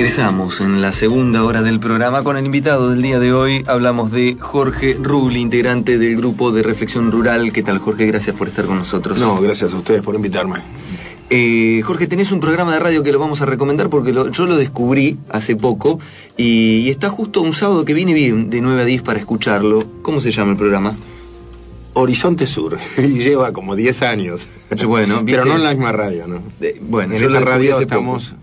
Ingresamos 0.00 0.62
en 0.62 0.80
la 0.80 0.92
segunda 0.92 1.44
hora 1.44 1.60
del 1.60 1.78
programa 1.78 2.24
con 2.24 2.38
el 2.38 2.46
invitado 2.46 2.88
del 2.88 3.02
día 3.02 3.18
de 3.18 3.34
hoy. 3.34 3.62
Hablamos 3.66 4.10
de 4.10 4.34
Jorge 4.40 4.96
Rubli, 4.98 5.40
integrante 5.40 5.98
del 5.98 6.16
grupo 6.16 6.52
de 6.52 6.62
reflexión 6.62 7.12
rural. 7.12 7.52
¿Qué 7.52 7.62
tal, 7.62 7.80
Jorge? 7.80 8.06
Gracias 8.06 8.34
por 8.34 8.48
estar 8.48 8.64
con 8.64 8.78
nosotros. 8.78 9.18
No, 9.18 9.38
gracias 9.42 9.74
a 9.74 9.76
ustedes 9.76 10.00
por 10.00 10.14
invitarme. 10.14 10.60
Eh, 11.28 11.82
Jorge, 11.84 12.06
tenés 12.06 12.32
un 12.32 12.40
programa 12.40 12.72
de 12.72 12.80
radio 12.80 13.02
que 13.02 13.12
lo 13.12 13.18
vamos 13.18 13.42
a 13.42 13.44
recomendar 13.44 13.90
porque 13.90 14.14
yo 14.14 14.46
lo 14.46 14.56
descubrí 14.56 15.18
hace 15.28 15.54
poco 15.54 15.98
y, 16.34 16.88
está 16.88 17.10
justo 17.10 17.42
un 17.42 17.52
sábado 17.52 17.84
que 17.84 17.92
viene 17.92 18.14
bien 18.14 18.48
de 18.48 18.62
9 18.62 18.80
a 18.80 18.84
10 18.86 19.02
para 19.02 19.18
escucharlo. 19.18 19.80
¿Cómo 20.00 20.22
se 20.22 20.32
llama 20.32 20.52
el 20.52 20.56
programa? 20.56 20.96
Horizonte 21.92 22.46
Sur 22.46 22.78
y 22.96 23.18
lleva 23.18 23.52
como 23.52 23.76
10 23.76 24.00
años. 24.00 24.48
Bueno, 24.86 25.22
pero 25.26 25.44
no 25.44 25.56
en 25.56 25.62
la 25.62 25.70
misma 25.72 25.92
radio, 25.92 26.26
¿no? 26.26 26.40
bueno, 26.88 27.14
en 27.14 27.22
esta 27.22 27.40
radio 27.40 27.78
estamos 27.78 28.34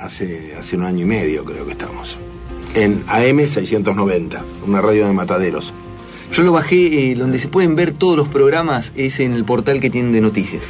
hace, 0.00 0.54
hace 0.56 0.76
un 0.76 0.84
año 0.84 1.02
y 1.02 1.06
medio, 1.06 1.44
creo 1.44 1.66
que 1.66 1.72
estamos. 1.72 2.18
En 2.74 3.04
AM 3.08 3.38
690, 3.38 4.44
una 4.66 4.80
radio 4.80 5.06
de 5.06 5.12
mataderos. 5.12 5.72
Yo 6.32 6.42
lo 6.42 6.52
bajé, 6.52 7.10
eh, 7.10 7.14
donde 7.14 7.38
se 7.38 7.48
pueden 7.48 7.74
ver 7.74 7.92
todos 7.92 8.16
los 8.16 8.28
programas 8.28 8.92
es 8.96 9.20
en 9.20 9.32
el 9.32 9.44
portal 9.44 9.80
que 9.80 9.90
tienen 9.90 10.12
de 10.12 10.20
noticias. 10.20 10.64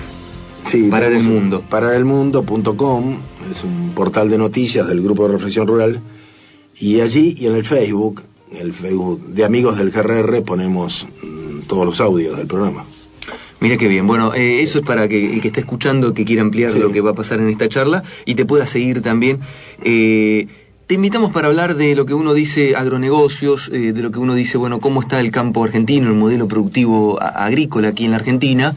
Sí, 0.62 0.88
Para 0.91 1.06
el 1.06 1.23
Mundo. 1.23 1.62
Pararelmundo.com 1.68 3.18
es 3.51 3.64
un 3.64 3.92
portal 3.95 4.28
de 4.28 4.38
noticias 4.38 4.87
del 4.87 5.01
Grupo 5.01 5.27
de 5.27 5.32
Reflexión 5.32 5.66
Rural. 5.66 6.01
Y 6.79 7.01
allí 7.01 7.37
y 7.38 7.46
en 7.46 7.56
el 7.56 7.65
Facebook, 7.65 8.23
el 8.52 8.73
Facebook 8.73 9.26
de 9.29 9.45
Amigos 9.45 9.79
del 9.79 9.90
GRR, 9.90 10.42
ponemos 10.42 11.06
mm, 11.23 11.60
todos 11.62 11.87
los 11.87 12.01
audios 12.01 12.37
del 12.37 12.46
programa. 12.46 12.84
Mira 13.60 13.76
qué 13.76 13.88
bien. 13.88 14.06
Bueno, 14.06 14.34
eh, 14.34 14.62
eso 14.62 14.78
es 14.78 14.84
para 14.84 15.08
que 15.08 15.34
el 15.34 15.40
que 15.40 15.48
está 15.48 15.60
escuchando, 15.60 16.14
que 16.14 16.24
quiera 16.24 16.42
ampliar 16.42 16.72
lo 16.72 16.92
que 16.92 17.00
va 17.00 17.10
a 17.10 17.14
pasar 17.14 17.40
en 17.40 17.48
esta 17.48 17.68
charla 17.68 18.04
y 18.24 18.36
te 18.36 18.44
pueda 18.44 18.66
seguir 18.66 19.02
también. 19.02 19.40
Eh, 19.82 20.46
te 20.86 20.94
invitamos 20.94 21.32
para 21.32 21.48
hablar 21.48 21.74
de 21.74 21.94
lo 21.94 22.06
que 22.06 22.14
uno 22.14 22.34
dice 22.34 22.76
agronegocios, 22.76 23.68
eh, 23.74 23.92
de 23.92 24.00
lo 24.00 24.10
que 24.10 24.20
uno 24.20 24.34
dice, 24.34 24.59
bueno, 24.59 24.78
cómo 24.80 25.00
está 25.00 25.20
el 25.20 25.30
campo 25.32 25.65
argentino, 25.65 26.09
el 26.09 26.15
modelo 26.15 26.46
productivo 26.48 27.20
agrícola 27.20 27.88
aquí 27.88 28.04
en 28.04 28.12
la 28.12 28.16
Argentina. 28.18 28.74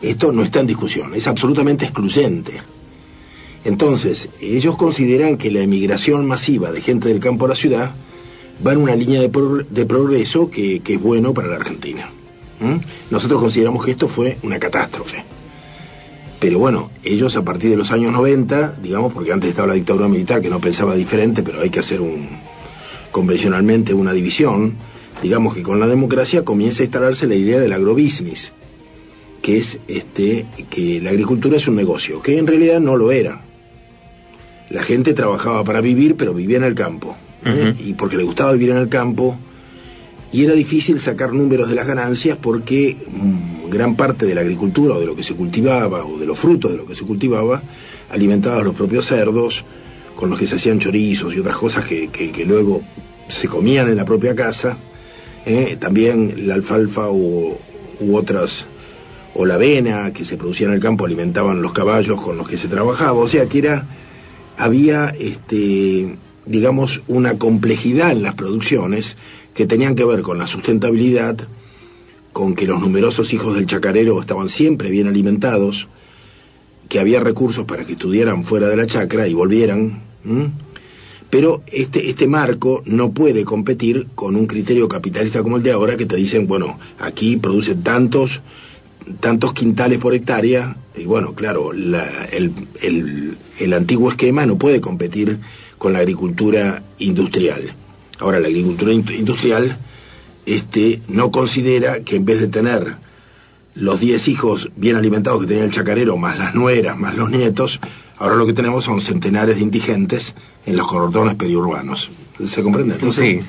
esto 0.00 0.32
no 0.32 0.42
está 0.42 0.60
en 0.60 0.66
discusión, 0.66 1.14
es 1.14 1.26
absolutamente 1.26 1.84
excluyente. 1.84 2.60
Entonces, 3.64 4.28
ellos 4.40 4.76
consideran 4.76 5.36
que 5.36 5.50
la 5.50 5.60
emigración 5.60 6.26
masiva 6.26 6.72
de 6.72 6.80
gente 6.80 7.08
del 7.08 7.20
campo 7.20 7.44
a 7.44 7.48
la 7.48 7.54
ciudad 7.54 7.94
va 8.64 8.72
en 8.72 8.78
una 8.78 8.96
línea 8.96 9.20
de, 9.20 9.28
progreso 9.28 10.50
que, 10.50 10.82
es 10.84 11.02
bueno 11.02 11.32
para 11.32 11.48
la 11.48 11.56
Argentina. 11.56 12.10
Nosotros 13.10 13.40
consideramos 13.40 13.84
que 13.84 13.92
esto 13.92 14.08
fue 14.08 14.38
una 14.42 14.58
catástrofe. 14.58 15.24
Pero 16.38 16.58
bueno, 16.58 16.90
ellos 17.04 17.36
a 17.36 17.44
partir 17.44 17.70
de 17.70 17.76
los 17.76 17.92
años 17.92 18.12
90, 18.12 18.76
digamos, 18.82 19.12
porque 19.12 19.32
antes 19.32 19.50
estaba 19.50 19.68
la 19.68 19.74
dictadura 19.74 20.08
militar 20.08 20.40
que 20.40 20.50
no 20.50 20.60
pensaba 20.60 20.94
diferente, 20.96 21.42
pero 21.42 21.60
hay 21.60 21.70
que 21.70 21.80
hacer 21.80 22.00
un 22.00 22.28
convencionalmente 23.12 23.94
una 23.94 24.12
división, 24.12 24.76
digamos 25.22 25.54
que 25.54 25.62
con 25.62 25.78
la 25.78 25.86
democracia 25.86 26.44
comienza 26.44 26.82
a 26.82 26.86
instalarse 26.86 27.26
la 27.26 27.34
idea 27.34 27.60
del 27.60 27.72
agrobusiness, 27.72 28.54
que 29.42 29.58
es 29.58 29.78
este 29.86 30.46
que 30.70 31.00
la 31.00 31.10
agricultura 31.10 31.58
es 31.58 31.68
un 31.68 31.76
negocio, 31.76 32.22
que 32.22 32.38
en 32.38 32.46
realidad 32.46 32.80
no 32.80 32.96
lo 32.96 33.12
era 33.12 33.44
la 34.72 34.82
gente 34.82 35.12
trabajaba 35.12 35.62
para 35.64 35.80
vivir, 35.80 36.16
pero 36.16 36.32
vivía 36.32 36.56
en 36.56 36.64
el 36.64 36.74
campo. 36.74 37.16
¿eh? 37.44 37.74
Y 37.78 37.92
porque 37.92 38.16
le 38.16 38.22
gustaba 38.22 38.52
vivir 38.52 38.70
en 38.70 38.78
el 38.78 38.88
campo. 38.88 39.36
Y 40.32 40.44
era 40.44 40.54
difícil 40.54 40.98
sacar 40.98 41.34
números 41.34 41.68
de 41.68 41.74
las 41.74 41.86
ganancias 41.86 42.38
porque 42.40 42.96
mm, 43.12 43.68
gran 43.68 43.96
parte 43.96 44.24
de 44.24 44.34
la 44.34 44.40
agricultura 44.40 44.94
o 44.94 45.00
de 45.00 45.04
lo 45.04 45.14
que 45.14 45.22
se 45.22 45.34
cultivaba 45.34 46.06
o 46.06 46.18
de 46.18 46.24
los 46.24 46.38
frutos 46.38 46.70
de 46.70 46.78
lo 46.78 46.86
que 46.86 46.94
se 46.94 47.04
cultivaba 47.04 47.62
alimentaba 48.10 48.60
a 48.60 48.64
los 48.64 48.74
propios 48.74 49.06
cerdos, 49.06 49.64
con 50.16 50.30
los 50.30 50.38
que 50.38 50.46
se 50.46 50.56
hacían 50.56 50.78
chorizos 50.78 51.34
y 51.34 51.38
otras 51.38 51.56
cosas 51.56 51.84
que, 51.84 52.44
luego 52.46 52.82
se 53.28 53.48
comían 53.48 53.88
en 53.88 53.96
la 53.96 54.04
propia 54.04 54.34
casa. 54.34 54.78
¿eh? 55.44 55.76
También 55.78 56.46
la 56.46 56.54
alfalfa 56.54 57.10
u 57.10 57.56
otras, 58.12 58.66
o 59.34 59.46
la 59.46 59.54
avena 59.54 60.12
que 60.12 60.24
se 60.24 60.36
producía 60.36 60.66
en 60.66 60.74
el 60.74 60.80
campo 60.80 61.06
alimentaban 61.06 61.62
los 61.62 61.72
caballos 61.72 62.20
con 62.20 62.36
los 62.36 62.48
que 62.48 62.58
se 62.58 62.68
trabajaba. 62.68 63.18
O 63.18 63.28
sea 63.28 63.46
que 63.46 63.58
era 63.58 63.86
había, 64.56 65.08
este, 65.08 66.16
digamos, 66.46 67.02
una 67.08 67.38
complejidad 67.38 68.12
en 68.12 68.22
las 68.22 68.34
producciones 68.34 69.16
que 69.54 69.66
tenían 69.66 69.94
que 69.94 70.04
ver 70.04 70.22
con 70.22 70.38
la 70.38 70.46
sustentabilidad, 70.46 71.36
con 72.32 72.54
que 72.54 72.66
los 72.66 72.80
numerosos 72.80 73.32
hijos 73.34 73.54
del 73.54 73.66
chacarero 73.66 74.20
estaban 74.20 74.48
siempre 74.48 74.90
bien 74.90 75.06
alimentados, 75.06 75.88
que 76.88 77.00
había 77.00 77.20
recursos 77.20 77.64
para 77.64 77.84
que 77.84 77.92
estudiaran 77.92 78.44
fuera 78.44 78.68
de 78.68 78.76
la 78.76 78.86
chacra 78.86 79.26
y 79.28 79.34
volvieran. 79.34 80.02
Pero 81.30 81.62
este, 81.66 82.10
este 82.10 82.26
marco 82.26 82.82
no 82.84 83.12
puede 83.12 83.44
competir 83.44 84.08
con 84.14 84.36
un 84.36 84.46
criterio 84.46 84.88
capitalista 84.88 85.42
como 85.42 85.56
el 85.56 85.62
de 85.62 85.72
ahora 85.72 85.96
que 85.96 86.04
te 86.04 86.16
dicen, 86.16 86.46
bueno, 86.46 86.78
aquí 86.98 87.38
producen 87.38 87.82
tantos, 87.82 88.42
tantos 89.20 89.52
quintales 89.52 89.98
por 89.98 90.14
hectárea, 90.14 90.76
y 90.96 91.04
bueno, 91.04 91.34
claro, 91.34 91.72
el, 91.72 92.52
el, 93.58 93.72
antiguo 93.72 94.10
esquema 94.10 94.46
no 94.46 94.56
puede 94.56 94.80
competir 94.80 95.40
con 95.78 95.92
la 95.92 96.00
agricultura 96.00 96.82
industrial. 96.98 97.74
Ahora, 98.18 98.40
la 98.40 98.48
agricultura 98.48 98.92
industrial 98.92 99.78
este, 100.46 101.00
no 101.08 101.30
considera 101.30 102.00
que 102.00 102.16
en 102.16 102.24
vez 102.24 102.40
de 102.40 102.48
tener 102.48 102.96
los 103.74 104.00
10 104.00 104.28
hijos 104.28 104.70
bien 104.76 104.96
alimentados 104.96 105.40
que 105.40 105.46
tenía 105.46 105.64
el 105.64 105.70
chacarero, 105.70 106.16
más 106.16 106.38
las 106.38 106.54
nueras, 106.54 106.98
más 106.98 107.16
los 107.16 107.30
nietos, 107.30 107.80
ahora 108.18 108.36
lo 108.36 108.46
que 108.46 108.52
tenemos 108.52 108.84
son 108.84 109.00
centenares 109.00 109.56
de 109.56 109.62
indigentes 109.62 110.34
en 110.66 110.76
los 110.76 110.86
cordones 110.86 111.34
periurbanos. 111.34 112.10
¿Se 112.44 112.62
comprende? 112.62 112.96
sí. 113.12 113.40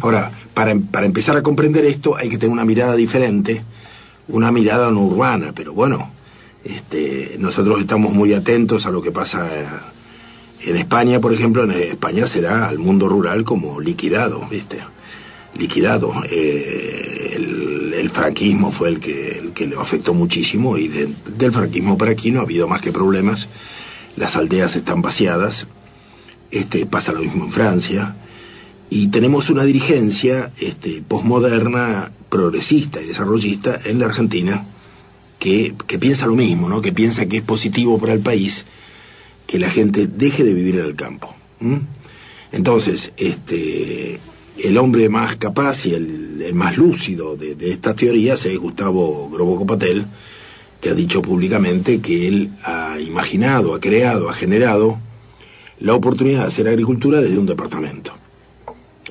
Ahora, 0.00 0.30
para, 0.54 0.74
para 0.76 1.06
empezar 1.06 1.36
a 1.36 1.42
comprender 1.42 1.84
esto 1.84 2.16
hay 2.16 2.28
que 2.28 2.38
tener 2.38 2.52
una 2.52 2.64
mirada 2.64 2.94
diferente, 2.94 3.64
una 4.32 4.50
mirada 4.50 4.90
no 4.90 5.02
urbana, 5.02 5.52
pero 5.54 5.72
bueno, 5.72 6.10
Este, 6.64 7.36
nosotros 7.40 7.80
estamos 7.80 8.12
muy 8.12 8.32
atentos 8.34 8.86
a 8.86 8.92
lo 8.92 9.02
que 9.02 9.10
pasa 9.10 9.48
en 10.64 10.76
España, 10.76 11.18
por 11.20 11.32
ejemplo. 11.32 11.64
En 11.64 11.72
España 11.72 12.28
se 12.28 12.40
da 12.40 12.68
al 12.68 12.78
mundo 12.78 13.08
rural 13.08 13.42
como 13.42 13.80
liquidado, 13.80 14.46
¿viste? 14.48 14.78
Liquidado. 15.56 16.12
Eh, 16.30 17.32
el, 17.34 18.10
franquismo 18.10 18.70
fue 18.70 18.90
el 18.90 19.00
que, 19.00 19.38
el 19.38 19.52
que 19.52 19.66
le 19.66 19.76
afectó 19.76 20.12
muchísimo 20.12 20.76
y 20.76 20.88
del 20.88 21.52
franquismo 21.52 21.96
para 21.96 22.10
aquí 22.10 22.30
no 22.30 22.40
ha 22.40 22.42
habido 22.42 22.68
más 22.68 22.80
que 22.80 22.92
problemas. 22.92 23.48
Las 24.16 24.36
aldeas 24.36 24.76
están 24.76 25.02
vaciadas. 25.02 25.66
Este, 26.50 26.84
pasa 26.84 27.12
lo 27.12 27.20
mismo 27.20 27.44
en 27.44 27.50
Francia. 27.50 28.16
Y 28.90 29.08
tenemos 29.08 29.50
una 29.50 29.64
dirigencia 29.64 30.52
este, 30.60 31.02
posmoderna, 31.06 32.12
progresista 32.32 33.02
y 33.02 33.08
desarrollista 33.08 33.78
en 33.84 33.98
la 33.98 34.06
Argentina 34.06 34.64
que, 35.38 35.74
piensa 36.00 36.26
lo 36.26 36.34
mismo, 36.34 36.66
¿no? 36.70 36.80
que 36.80 36.90
piensa 36.90 37.26
que 37.26 37.36
es 37.36 37.42
positivo 37.42 38.00
para 38.00 38.14
el 38.14 38.20
país 38.20 38.64
que 39.46 39.58
la 39.58 39.68
gente 39.68 40.06
deje 40.06 40.42
de 40.42 40.54
vivir 40.54 40.78
en 40.78 40.86
el 40.86 40.96
campo. 40.96 41.36
Entonces, 42.50 43.12
este, 43.18 44.18
el 44.58 44.78
hombre 44.78 45.10
más 45.10 45.36
capaz 45.36 45.84
y 45.84 45.92
el, 45.92 46.54
más 46.54 46.78
lúcido 46.78 47.36
de, 47.36 47.54
estas 47.70 47.96
teorías 47.96 48.46
es 48.46 48.58
Gustavo 48.58 49.28
Groboco 49.28 49.66
Patel, 49.66 50.06
que 50.80 50.88
ha 50.88 50.94
dicho 50.94 51.20
públicamente 51.20 52.00
que 52.00 52.28
él 52.28 52.50
ha 52.64 52.98
imaginado, 52.98 53.74
ha 53.74 53.80
creado, 53.80 54.30
ha 54.30 54.32
generado 54.32 54.98
la 55.80 55.94
oportunidad 55.94 56.42
de 56.42 56.48
hacer 56.48 56.66
agricultura 56.66 57.20
desde 57.20 57.38
un 57.38 57.46
departamento. 57.46 58.14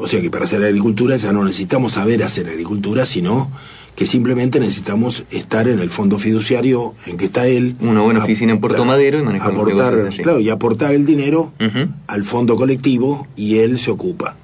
O 0.01 0.07
sea 0.07 0.19
que 0.19 0.31
para 0.31 0.45
hacer 0.45 0.63
agricultura 0.63 1.15
ya 1.15 1.31
no 1.31 1.44
necesitamos 1.44 1.94
saber 1.94 2.24
hacer 2.24 2.50
agricultura, 2.50 3.06
sino 3.06 3.51
que 3.95 4.07
simplemente 4.07 4.59
necesitamos 4.59 5.25
estar 5.30 5.68
en 5.68 5.77
el 5.77 5.92
fondo 5.92 6.18
fiduciario 6.18 6.95
en 7.06 7.18
que 7.18 7.25
está 7.25 7.45
él. 7.45 7.75
Una 7.81 8.01
buena 8.01 8.24
oficina 8.24 8.51
en 8.51 8.59
Puerto 8.59 8.83
Madero 8.83 9.19
y 9.19 9.21
manejar 9.21 9.51
aportar, 9.51 10.09
claro, 10.24 10.39
y 10.39 10.50
aportar 10.50 10.94
el 10.94 11.06
dinero 11.06 11.53
al 12.07 12.24
fondo 12.24 12.56
colectivo 12.56 13.27
y 13.36 13.59
él 13.59 13.77
se 13.77 13.92
ocupa. 13.92 14.36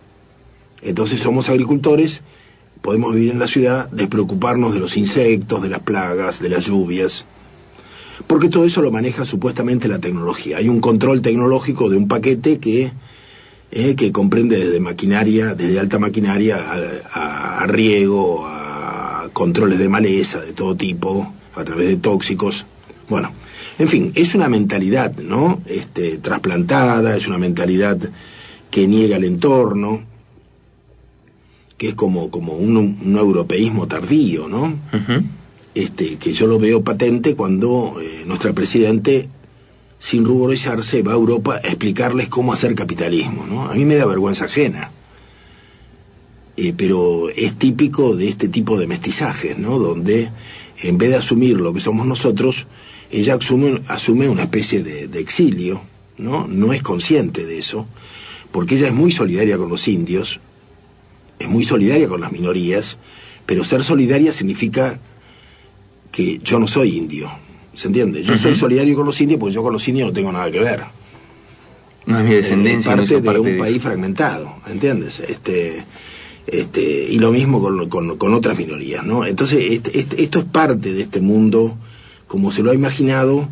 Entonces 0.84 1.20
somos 1.20 1.50
agricultores, 1.50 2.22
podemos 2.84 3.16
vivir 3.16 3.32
en 3.32 3.40
la 3.40 3.48
ciudad, 3.48 3.90
despreocuparnos 3.90 4.76
de 4.76 4.80
los 4.80 4.96
insectos, 4.96 5.64
de 5.64 5.70
las 5.70 5.80
plagas, 5.80 6.40
de 6.40 6.50
las 6.50 6.66
lluvias, 6.68 7.26
porque 8.28 8.50
todo 8.50 8.66
eso 8.66 8.84
lo 8.84 8.92
maneja 8.92 9.26
supuestamente 9.26 9.88
la 9.88 9.98
tecnología. 9.98 10.58
Hay 10.58 10.70
un 10.70 10.82
control 10.82 11.24
tecnológico 11.24 11.90
de 11.90 11.98
un 11.98 12.08
paquete 12.08 12.60
que, 12.60 12.92
eh, 13.72 13.96
que 13.96 14.12
comprende 14.12 14.58
desde 14.58 14.80
maquinaria, 14.80 15.56
desde 15.56 15.80
alta 15.80 16.00
maquinaria 16.00 16.58
a, 17.14 17.64
a 17.64 17.68
riego, 17.68 18.46
a 18.48 19.30
controles 19.34 19.80
de 19.80 19.90
maleza 19.90 20.40
de 20.42 20.54
todo 20.54 20.76
tipo, 20.76 21.34
a 21.56 21.64
través 21.64 21.88
de 21.88 21.98
tóxicos. 21.98 22.66
Bueno, 23.10 23.32
en 23.80 23.88
fin, 23.88 24.12
es 24.16 24.36
una 24.36 24.50
mentalidad, 24.50 25.16
¿no? 25.18 25.62
Este, 25.66 26.18
trasplantada, 26.18 27.16
es 27.16 27.28
una 27.28 27.38
mentalidad 27.38 27.98
que 28.72 28.88
niega 28.88 29.18
el 29.18 29.24
entorno, 29.24 30.04
que 31.78 31.90
es 31.90 31.94
como, 31.94 32.32
como 32.32 32.54
un, 32.54 32.98
europeísmo 33.16 33.88
tardío, 33.88 34.48
¿no? 34.48 34.80
este, 35.76 36.16
que 36.16 36.34
yo 36.34 36.48
lo 36.48 36.58
veo 36.58 36.84
patente 36.84 37.36
cuando 37.36 37.98
eh, 38.02 38.24
nuestra 38.26 38.54
presidente, 38.54 39.30
sin 40.00 40.26
ruborizarse, 40.26 41.02
va 41.02 41.12
a 41.12 41.16
Europa 41.16 41.56
a 41.56 41.68
explicarles 41.68 42.30
cómo 42.30 42.54
hacer 42.54 42.76
capitalismo, 42.76 43.46
¿no? 43.48 43.66
A 43.70 43.74
mí 43.74 43.86
me 43.86 43.96
da 43.96 44.06
vergüenza 44.06 44.46
ajena. 44.46 44.92
Eh, 46.56 46.74
pero 46.76 47.30
es 47.30 47.54
típico 47.58 48.16
de 48.16 48.30
este 48.30 48.48
tipo 48.48 48.80
de 48.80 48.88
mestizajes, 48.88 49.58
¿no? 49.58 49.78
Donde 49.78 50.30
en 50.82 50.98
vez 50.98 51.12
de 51.12 51.16
asumir 51.18 51.60
lo 51.60 51.74
que 51.74 51.80
somos 51.80 52.06
nosotros, 52.06 52.68
ella 53.12 53.36
asume, 53.36 53.82
asume 53.88 54.28
una 54.28 54.44
especie 54.44 54.84
de, 54.84 55.20
exilio, 55.20 55.82
¿no? 56.18 56.48
No 56.48 56.74
es 56.74 56.82
consciente 56.82 57.46
de 57.46 57.60
eso, 57.60 57.88
porque 58.52 58.76
ella 58.76 58.88
es 58.88 58.94
muy 58.94 59.12
solidaria 59.12 59.58
con 59.58 59.70
los 59.70 59.88
indios, 59.88 60.40
es 61.40 61.48
muy 61.48 61.64
solidaria 61.64 62.08
con 62.08 62.22
las 62.22 62.32
minorías, 62.32 62.98
pero 63.46 63.64
ser 63.64 63.84
solidaria 63.84 64.34
significa 64.34 65.00
que 66.12 66.40
yo 66.40 66.60
no 66.60 66.68
soy 66.68 66.98
indio, 66.98 67.32
¿se 67.78 67.88
entiende? 67.88 68.24
Yo 68.24 68.36
soy 68.36 68.56
solidario 68.56 68.96
con 68.96 69.06
los 69.06 69.22
indios 69.22 69.40
porque 69.40 69.54
yo 69.54 69.62
con 69.62 69.72
los 69.72 69.88
indios 69.88 70.08
no 70.08 70.14
tengo 70.14 70.32
nada 70.32 70.50
que 70.50 70.60
ver. 70.60 70.82
No 72.08 72.18
es 72.18 72.26
mi 72.26 72.34
descendencia. 72.34 72.92
Es 72.92 72.98
parte 72.98 73.22
de 73.22 73.40
un 73.40 73.58
país 73.60 73.84
fragmentado, 73.84 74.56
¿entiendes? 74.66 75.20
Este, 75.20 75.84
este, 76.48 76.82
y 76.82 77.20
lo 77.20 77.32
mismo 77.32 77.62
con, 77.62 78.34
otras 78.34 78.58
minorías, 78.58 79.06
¿no? 79.06 79.28
Entonces, 79.28 79.74
este, 79.74 80.00
este, 80.00 80.24
esto 80.24 80.40
es 80.40 80.46
parte 80.46 80.92
de 80.92 81.04
este 81.04 81.22
mundo 81.22 81.78
como 82.26 82.52
se 82.52 82.64
lo 82.64 82.72
ha 82.72 82.74
imaginado, 82.74 83.48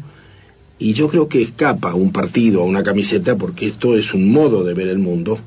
y 0.80 0.94
yo 0.94 1.08
creo 1.08 1.30
que 1.30 1.44
escapa 1.44 1.92
a 1.92 1.96
un 1.96 2.12
partido, 2.12 2.62
a 2.62 2.66
una 2.66 2.82
camiseta, 2.82 3.38
porque 3.38 3.68
esto 3.68 3.96
es 3.96 4.14
un 4.16 4.32
modo 4.32 4.64
de 4.64 4.74
ver 4.74 4.88
el 4.88 4.98
mundo 4.98 5.38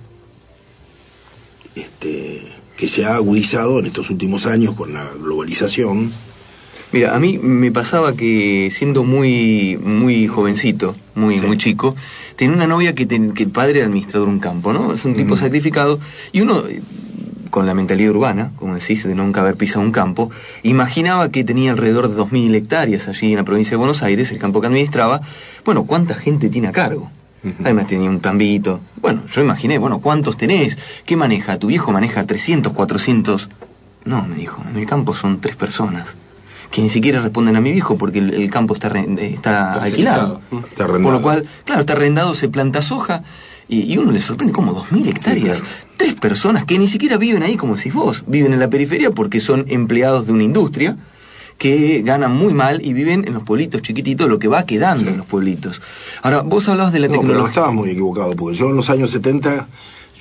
este, 1.75 2.43
que 2.77 2.89
se 2.89 3.05
ha 3.05 3.17
agudizado 3.17 3.81
en 3.81 3.87
estos 3.87 4.09
últimos 4.09 4.47
años 4.47 4.77
con 4.77 4.95
la 4.95 5.11
globalización. 5.21 6.13
Mira, 6.91 7.15
a 7.15 7.19
mí 7.19 7.39
me 7.39 7.71
pasaba 7.71 8.17
que 8.17 8.71
siendo 8.71 9.05
muy, 9.05 9.79
muy 9.83 10.27
jovencito, 10.27 10.97
muy, 11.15 11.39
muy 11.43 11.59
chico, 11.59 11.95
tenía 12.35 12.57
una 12.57 12.67
novia 12.67 12.95
que, 12.95 13.07
que 13.07 13.43
el 13.43 13.51
padre 13.51 13.81
era 13.81 13.89
administrador 13.89 14.29
de 14.29 14.35
un 14.35 14.41
campo, 14.41 14.73
¿no? 14.73 14.95
Es 14.95 15.05
un 15.05 15.15
tipo 15.15 15.37
sacrificado, 15.37 16.01
y 16.33 16.41
uno 16.41 16.63
con 17.51 17.67
la 17.67 17.75
mentalidad 17.75 18.11
urbana, 18.11 18.53
como 18.57 18.75
decís, 18.75 19.05
de 19.05 19.15
nunca 19.15 19.43
haber 19.43 19.57
pisado 19.57 19.81
un 19.81 19.93
campo, 19.93 20.31
imaginaba 20.63 21.31
que 21.31 21.45
tenía 21.45 21.73
alrededor 21.73 22.09
de 22.09 22.17
2.000 22.17 22.55
hectáreas 22.55 23.09
allí 23.09 23.33
en 23.33 23.37
la 23.37 23.45
provincia 23.45 23.73
de 23.73 23.77
Buenos 23.77 24.03
Aires, 24.03 24.31
el 24.31 24.39
campo 24.39 24.61
que 24.61 24.69
administraba. 24.69 25.21
Bueno, 25.67 25.85
¿cuánta 25.85 26.15
gente 26.15 26.49
tiene 26.49 26.69
a 26.69 26.73
cargo? 26.73 27.11
Además 27.61 27.87
tenía 27.87 28.11
un 28.11 28.21
tambito. 28.21 28.81
Bueno, 29.01 29.23
yo 29.27 29.43
imaginé, 29.43 29.79
bueno, 29.79 30.01
¿cuántos 30.01 30.37
tenés? 30.37 30.77
¿Qué 31.05 31.17
maneja? 31.17 31.59
¿Tu 31.59 31.69
viejo 31.69 31.93
maneja 31.93 32.27
300, 32.27 32.73
400? 32.73 33.49
No, 34.05 34.27
me 34.27 34.37
dijo, 34.37 34.63
en 34.69 34.77
el 34.77 34.87
campo 34.87 35.15
son 35.15 35.41
tres 35.41 35.55
personas 35.55 36.17
que 36.71 36.83
ni 36.83 36.89
siquiera 36.89 37.21
responden 37.21 37.57
a 37.57 37.61
mi 37.61 37.73
viejo 37.73 37.97
porque 37.97 38.19
el, 38.19 38.51
campo 38.51 38.75
está, 38.75 38.89
está, 38.89 39.75
alquilado. 39.75 40.41
Por 40.77 41.13
lo 41.13 41.23
cual, 41.23 41.47
claro, 41.65 41.81
está 41.81 41.95
arrendado, 41.95 42.35
se 42.35 42.49
planta 42.49 42.83
soja 42.83 43.23
y, 43.69 43.97
uno 43.99 44.13
le 44.13 44.21
sorprende 44.21 44.53
como 44.53 44.75
2.000 44.75 45.09
hectáreas. 45.09 45.63
Tres 45.97 46.15
personas 46.15 46.65
que 46.65 46.79
ni 46.79 46.89
siquiera 46.89 47.17
viven 47.17 47.43
ahí 47.43 47.57
como 47.57 47.77
decís 47.77 47.93
vos, 47.93 48.25
viven 48.27 48.53
en 48.53 48.61
la 48.61 48.71
periferia 48.71 49.11
porque 49.11 49.41
son 49.41 49.65
empleados 49.69 50.27
de 50.27 50.33
una 50.33 50.43
industria 50.43 50.97
que 51.59 52.03
ganan 52.03 52.33
muy 52.33 52.55
mal 52.55 52.85
y 52.85 52.93
viven 52.93 53.27
en 53.27 53.35
los 53.35 53.43
pueblitos 53.43 53.83
chiquititos, 53.83 54.29
lo 54.29 54.39
que 54.39 54.47
va 54.47 54.65
quedando 54.65 55.11
en 55.11 55.17
los 55.17 55.27
pueblitos. 55.27 55.83
Ahora, 56.23 56.43
vos 56.43 56.69
hablabas 56.69 56.93
de 56.93 57.01
la 57.01 57.09
tecnología. 57.09 57.43
No, 57.43 57.49
estabas 57.49 57.75
muy 57.75 57.91
equivocado, 57.91 58.31
porque 58.37 58.57
yo 58.57 58.71
en 58.71 58.77
los 58.77 58.89
años 58.91 59.11
70 59.11 59.67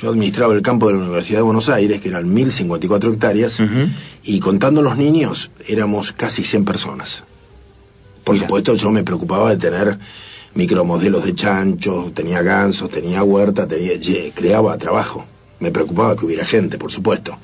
yo 0.02 0.10
administraba 0.10 0.54
el 0.54 0.62
campo 0.62 0.88
de 0.88 0.94
la 0.94 1.00
Universidad 1.00 1.40
de 1.40 1.44
Buenos 1.44 1.70
Aires, 1.70 2.00
que 2.00 2.10
eran 2.10 2.34
1.054 2.34 3.14
hectáreas, 3.14 3.62
y 4.24 4.40
contando 4.40 4.82
los 4.82 4.98
niños 4.98 5.52
éramos 5.68 6.12
casi 6.12 6.44
100 6.44 6.66
personas. 6.66 7.24
Por 8.24 8.38
supuesto, 8.38 8.76
yo 8.76 8.92
me 8.92 9.04
preocupaba 9.04 9.50
de 9.50 9.58
tener 9.58 9.98
micromodelos 10.54 11.24
de 11.24 11.34
chanchos, 11.34 12.14
tenía 12.14 12.42
gansos, 12.42 12.90
tenía 12.90 13.24
huerta, 13.24 13.68
tenía, 13.68 13.94
creaba 14.34 14.78
trabajo. 14.78 15.26
Me 15.60 15.72
preocupaba 15.72 16.16
que 16.16 16.26
hubiera 16.26 16.46
gente, 16.46 16.78
por 16.78 16.92
supuesto. 16.92 17.38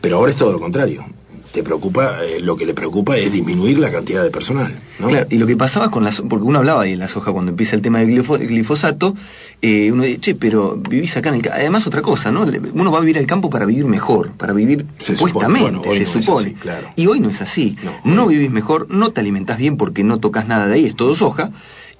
Pero 0.00 0.16
ahora 0.16 0.32
es 0.32 0.38
todo 0.38 0.52
lo 0.52 0.60
contrario. 0.60 1.04
Te 1.52 1.62
preocupa, 1.62 2.24
eh, 2.24 2.40
lo 2.40 2.56
que 2.56 2.64
le 2.64 2.72
preocupa 2.72 3.16
es 3.16 3.30
disminuir 3.30 3.78
la 3.78 3.92
cantidad 3.92 4.22
de 4.22 4.30
personal. 4.30 4.74
Claro, 4.98 5.26
y 5.28 5.36
lo 5.36 5.46
que 5.46 5.56
pasaba 5.56 5.90
con 5.90 6.02
las, 6.02 6.22
porque 6.22 6.46
uno 6.46 6.58
hablaba 6.60 6.82
ahí 6.82 6.92
en 6.92 6.98
la 6.98 7.08
soja 7.08 7.30
cuando 7.32 7.50
empieza 7.50 7.76
el 7.76 7.82
tema 7.82 7.98
del 7.98 8.22
glifosato, 8.22 9.14
eh, 9.60 9.92
uno 9.92 10.04
dice, 10.04 10.20
che, 10.20 10.34
pero 10.34 10.76
vivís 10.76 11.16
acá 11.16 11.28
en 11.28 11.36
el 11.36 11.42
campo. 11.42 11.58
Además, 11.58 11.86
otra 11.86 12.00
cosa, 12.00 12.32
¿no? 12.32 12.46
Uno 12.72 12.90
va 12.90 12.98
a 12.98 13.00
vivir 13.00 13.18
al 13.18 13.26
campo 13.26 13.50
para 13.50 13.66
vivir 13.66 13.84
mejor, 13.84 14.32
para 14.32 14.52
vivir 14.54 14.86
supuestamente, 14.98 16.06
se 16.06 16.22
supone. 16.22 16.56
Y 16.96 17.06
hoy 17.06 17.20
no 17.20 17.28
es 17.28 17.42
así. 17.42 17.76
No, 17.82 18.14
no 18.14 18.26
vivís 18.26 18.50
mejor, 18.50 18.86
no 18.90 19.10
te 19.10 19.20
alimentás 19.20 19.58
bien 19.58 19.76
porque 19.76 20.04
no 20.04 20.20
tocas 20.20 20.48
nada 20.48 20.66
de 20.68 20.74
ahí, 20.74 20.86
es 20.86 20.96
todo 20.96 21.14
soja. 21.14 21.50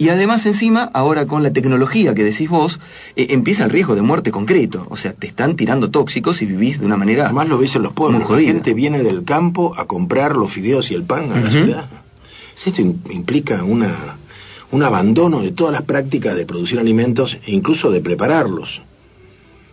Y 0.02 0.09
además 0.09 0.47
encima, 0.47 0.90
ahora 0.94 1.26
con 1.26 1.44
la 1.44 1.52
tecnología 1.52 2.12
que 2.12 2.25
decís 2.25 2.50
vos, 2.50 2.80
eh, 3.14 3.28
empieza 3.30 3.62
el 3.62 3.71
riesgo 3.71 3.94
de 3.94 4.02
muerte 4.02 4.32
concreto. 4.32 4.85
O 4.90 4.97
sea, 4.97 5.12
te 5.12 5.28
están 5.28 5.54
tirando 5.54 5.92
tóxicos 5.92 6.42
y 6.42 6.47
vivís 6.47 6.80
de 6.80 6.87
una 6.87 6.97
manera... 6.97 7.26
Además 7.26 7.49
lo 7.49 7.56
ves 7.56 7.76
en 7.76 7.82
los 7.82 7.92
pueblos. 7.92 8.28
La 8.28 8.40
gente 8.40 8.75
viene 8.75 9.04
del 9.04 9.23
campo 9.23 9.75
a 9.76 9.85
comprar 9.85 10.35
los 10.35 10.50
fideos 10.50 10.90
y 10.90 10.94
el 10.94 11.04
pan 11.04 11.30
a 11.30 11.38
la 11.38 11.49
ciudad. 11.52 11.88
Esto 12.66 12.80
implica 12.80 13.62
una, 13.62 14.16
un 14.73 14.82
abandono 14.82 15.40
de 15.40 15.52
todas 15.52 15.73
las 15.73 15.82
prácticas 15.82 16.35
de 16.35 16.47
producir 16.47 16.80
alimentos 16.80 17.38
e 17.47 17.52
incluso 17.52 17.92
de 17.92 18.00
prepararlos. 18.00 18.82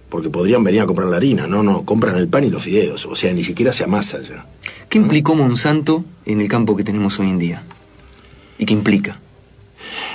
Porque 0.10 0.30
podrían 0.30 0.64
venir 0.64 0.82
a 0.82 0.86
comprar 0.86 1.08
la 1.08 1.18
harina, 1.18 1.48
no, 1.48 1.64
no, 1.64 1.86
compran 1.86 2.16
el 2.18 2.28
pan 2.28 2.44
y 2.44 2.52
los 2.52 2.62
fideos, 2.62 3.08
o 3.08 3.16
sea, 3.16 3.34
ni 3.34 3.44
siquiera 3.44 3.74
se 3.74 3.84
amasa 3.84 4.20
ya. 4.22 4.46
¿Qué 4.90 5.00
implicó 5.00 5.34
Monsanto 5.34 6.06
en 6.28 6.40
el 6.40 6.48
campo 6.48 6.76
que 6.76 6.84
tenemos 6.84 7.20
hoy 7.20 7.30
en 7.30 7.40
día? 7.40 7.64
¿Y 8.60 8.68
qué 8.68 8.76
implica? 8.76 9.20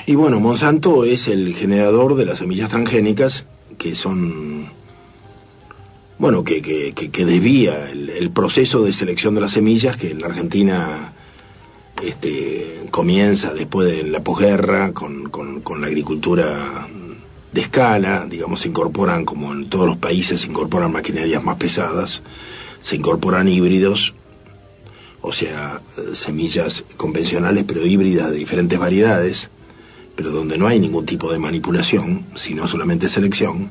Y 0.06 0.14
bueno, 0.14 0.40
Monsanto 0.40 1.04
es 1.04 1.28
el 1.28 1.54
generador 1.54 2.14
de 2.16 2.26
las 2.26 2.38
semillas 2.38 2.68
transgénicas 2.68 3.46
que 3.78 3.94
son, 3.94 4.70
bueno, 6.18 6.44
que, 6.44 6.62
que, 6.62 7.24
desvía 7.24 7.90
el, 7.90 8.30
proceso 8.30 8.82
de 8.82 8.92
selección 8.92 9.34
de 9.34 9.40
las 9.40 9.52
semillas 9.52 9.96
que 9.96 10.10
en 10.10 10.20
la 10.20 10.28
Argentina 10.28 11.12
este, 12.02 12.82
comienza 12.90 13.52
después 13.52 13.90
de 13.90 14.04
la 14.10 14.22
posguerra 14.22 14.92
con, 14.92 15.30
la 15.80 15.86
agricultura 15.86 16.86
de 17.52 17.60
escala, 17.60 18.26
digamos, 18.28 18.60
se 18.60 18.68
incorporan, 18.68 19.24
como 19.24 19.52
en 19.52 19.68
todos 19.68 19.86
los 19.86 19.96
países, 19.96 20.40
se 20.40 20.48
incorporan 20.48 20.92
maquinarias 20.92 21.42
más 21.42 21.56
pesadas, 21.56 22.22
se 22.82 22.96
incorporan 22.96 23.48
híbridos, 23.48 24.14
o 25.20 25.32
sea, 25.32 25.80
semillas 26.12 26.84
convencionales 26.96 27.64
pero 27.66 27.86
híbridas 27.86 28.30
de 28.30 28.38
diferentes 28.38 28.78
variedades, 28.78 29.50
pero 30.16 30.30
donde 30.30 30.58
no 30.58 30.66
hay 30.66 30.78
ningún 30.78 31.06
tipo 31.06 31.32
de 31.32 31.38
manipulación, 31.38 32.24
sino 32.34 32.68
solamente 32.68 33.08
selección, 33.08 33.70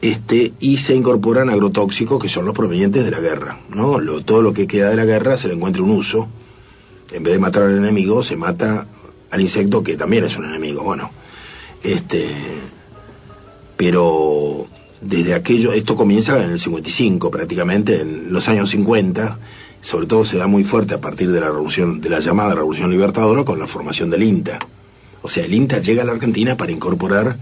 este, 0.00 0.52
y 0.60 0.76
se 0.76 0.94
incorporan 0.94 1.50
agrotóxicos 1.50 2.22
que 2.22 2.28
son 2.28 2.44
los 2.44 2.54
provenientes 2.54 3.04
de 3.04 3.10
la 3.10 3.20
guerra. 3.20 3.60
¿no? 3.70 3.98
todo 4.22 4.42
lo 4.42 4.52
que 4.52 4.66
queda 4.66 4.90
de 4.90 4.96
la 4.96 5.04
guerra 5.04 5.38
se 5.38 5.48
le 5.48 5.54
encuentra 5.54 5.82
un 5.82 5.90
uso. 5.90 6.28
En 7.10 7.22
vez 7.22 7.32
de 7.32 7.38
matar 7.38 7.64
al 7.64 7.76
enemigo, 7.76 8.22
se 8.22 8.36
mata 8.36 8.86
al 9.30 9.40
insecto 9.40 9.82
que 9.82 9.96
también 9.96 10.24
es 10.24 10.36
un 10.36 10.44
enemigo. 10.44 10.82
Bueno, 10.82 11.10
este, 11.82 12.26
pero 13.76 14.66
desde 15.00 15.34
aquello, 15.34 15.72
esto 15.72 15.96
comienza 15.96 16.42
en 16.42 16.50
el 16.50 16.60
55 16.60 17.30
prácticamente, 17.30 18.00
en 18.00 18.32
los 18.32 18.48
años 18.48 18.70
50, 18.70 19.38
sobre 19.80 20.06
todo 20.06 20.24
se 20.24 20.38
da 20.38 20.46
muy 20.46 20.64
fuerte 20.64 20.94
a 20.94 21.00
partir 21.00 21.32
de 21.32 21.40
la 21.40 21.46
revolución, 21.46 22.00
de 22.00 22.10
la 22.10 22.20
llamada 22.20 22.54
Revolución 22.54 22.90
Libertadora 22.90 23.44
con 23.44 23.58
la 23.58 23.66
formación 23.66 24.10
del 24.10 24.22
INTA. 24.22 24.58
O 25.22 25.28
sea, 25.28 25.44
el 25.44 25.54
INTA 25.54 25.78
llega 25.78 26.02
a 26.02 26.04
la 26.06 26.12
Argentina 26.12 26.56
para 26.56 26.72
incorporar 26.72 27.36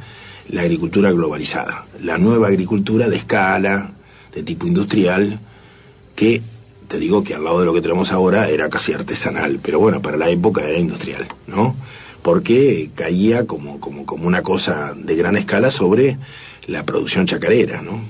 la 0.48 0.62
agricultura 0.62 1.10
globalizada, 1.10 1.86
la 2.02 2.18
nueva 2.18 2.48
agricultura 2.48 3.08
de 3.08 3.16
escala, 3.16 3.92
de 4.34 4.42
tipo 4.42 4.66
industrial, 4.66 5.40
que 6.14 6.42
te 6.88 6.98
digo 6.98 7.24
que 7.24 7.34
al 7.34 7.44
lado 7.44 7.60
de 7.60 7.66
lo 7.66 7.74
que 7.74 7.80
tenemos 7.80 8.12
ahora 8.12 8.48
era 8.48 8.68
casi 8.70 8.92
artesanal, 8.92 9.58
pero 9.62 9.78
bueno, 9.78 10.00
para 10.00 10.16
la 10.16 10.28
época 10.28 10.62
era 10.62 10.78
industrial, 10.78 11.26
¿no? 11.46 11.74
Porque 12.22 12.90
caía 12.94 13.46
como, 13.46 13.80
como, 13.80 14.06
como 14.06 14.26
una 14.26 14.42
cosa 14.42 14.94
de 14.94 15.16
gran 15.16 15.36
escala 15.36 15.70
sobre 15.70 16.18
la 16.66 16.84
producción 16.84 17.26
chacarera, 17.26 17.82
¿no? 17.82 18.00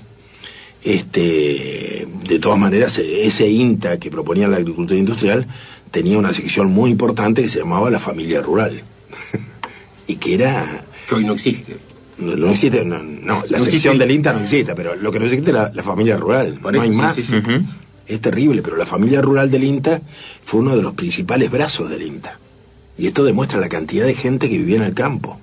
Este, 0.82 2.06
de 2.28 2.38
todas 2.38 2.58
maneras, 2.58 2.98
ese 2.98 3.48
INTA 3.50 3.98
que 3.98 4.10
proponía 4.10 4.46
la 4.46 4.58
agricultura 4.58 4.98
industrial 4.98 5.46
tenía 5.90 6.18
una 6.18 6.32
sección 6.32 6.72
muy 6.72 6.90
importante 6.90 7.42
que 7.42 7.48
se 7.48 7.58
llamaba 7.58 7.90
la 7.90 7.98
familia 7.98 8.40
rural. 8.42 8.82
Y 10.06 10.16
que 10.16 10.34
era... 10.34 10.84
Que 11.08 11.14
hoy 11.16 11.24
no 11.24 11.34
existe. 11.34 11.76
No, 12.18 12.50
existe, 12.50 12.84
no, 12.84 13.42
la 13.48 13.60
sección 13.60 13.98
del 13.98 14.10
INTA 14.10 14.32
no 14.32 14.40
existe, 14.40 14.74
pero 14.74 14.94
lo 14.94 15.12
que 15.12 15.18
no 15.18 15.26
existe 15.26 15.50
es 15.50 15.54
la, 15.54 15.82
familia 15.82 16.16
rural. 16.16 16.58
no 16.62 16.80
hay 16.80 16.90
más. 16.90 17.18
Es 18.06 18.20
terrible, 18.20 18.62
pero 18.62 18.76
la 18.76 18.86
familia 18.86 19.20
rural 19.20 19.50
del 19.50 19.64
INTA 19.64 20.00
fue 20.42 20.60
uno 20.60 20.76
de 20.76 20.82
los 20.82 20.94
principales 20.94 21.50
brazos 21.50 21.90
del 21.90 22.02
INTA. 22.02 22.38
Y 22.96 23.06
esto 23.06 23.24
demuestra 23.24 23.60
la 23.60 23.68
cantidad 23.68 24.06
de 24.06 24.14
gente 24.14 24.48
que 24.48 24.56
vivía 24.56 24.76
en 24.76 24.82
el 24.82 24.94
campo. 24.94 25.38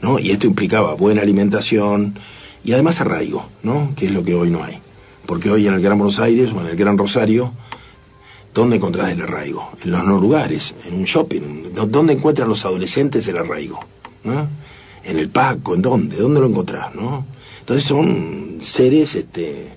¿no? 0.00 0.18
Y 0.18 0.30
esto 0.30 0.46
implicaba 0.46 0.94
buena 0.94 1.22
alimentación, 1.22 2.18
y 2.64 2.72
además 2.72 3.00
arraigo, 3.00 3.48
¿no? 3.62 3.94
Que 3.96 4.06
es 4.06 4.12
lo 4.12 4.24
que 4.24 4.34
hoy 4.34 4.50
no 4.50 4.64
hay. 4.64 4.78
Porque 5.24 5.50
hoy 5.50 5.66
en 5.66 5.74
el 5.74 5.80
Gran 5.80 5.98
Buenos 5.98 6.18
Aires 6.18 6.50
o 6.52 6.60
en 6.60 6.66
el 6.66 6.76
Gran 6.76 6.98
Rosario, 6.98 7.52
¿dónde 8.56 8.76
encontrás 8.76 9.12
el 9.12 9.20
arraigo? 9.20 9.70
En 9.84 9.90
los 9.90 10.02
no 10.02 10.18
lugares, 10.18 10.74
en 10.86 10.94
un 10.94 11.04
shopping. 11.04 11.74
¿Dónde 11.74 12.14
encuentran 12.14 12.48
los 12.48 12.64
adolescentes 12.64 13.28
el 13.28 13.36
arraigo? 13.36 13.78
En 15.04 15.18
el 15.18 15.28
Paco, 15.28 15.74
¿en 15.74 15.82
dónde? 15.82 16.16
¿Dónde 16.16 16.40
lo 16.40 16.46
encontrás? 16.46 16.94
¿no? 16.94 17.26
Entonces 17.60 17.84
son 17.84 18.56
seres 18.62 19.14
este, 19.14 19.68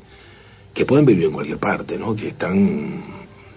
que 0.74 0.86
pueden 0.86 1.06
vivir 1.06 1.26
en 1.26 1.34
cualquier 1.34 1.58
parte, 1.58 1.98
¿no? 1.98 2.16
Que 2.16 2.30
están 2.30 3.04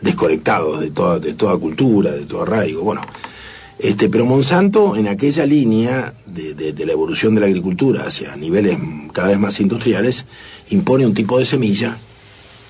desconectados 0.01 0.81
de 0.81 0.91
toda, 0.91 1.21
de 1.21 1.35
toda 1.35 1.57
cultura, 1.57 2.11
de 2.11 2.27
todo 2.27 2.43
arraigo. 2.43 2.83
Bueno, 2.83 3.03
este, 3.79 4.09
pero 4.09 4.27
Monsanto, 4.27 4.97
en 4.97 5.07
aquella 5.07 5.47
línea 5.47 6.15
de, 6.27 6.75
la 6.85 6.93
evolución 6.93 7.37
de 7.37 7.43
la 7.43 7.47
agricultura 7.47 8.03
hacia 8.09 8.35
niveles 8.35 8.77
cada 9.13 9.29
vez 9.29 9.39
más 9.39 9.61
industriales, 9.61 10.27
impone 10.71 11.07
un 11.07 11.15
tipo 11.15 11.39
de 11.39 11.47
semilla 11.47 11.97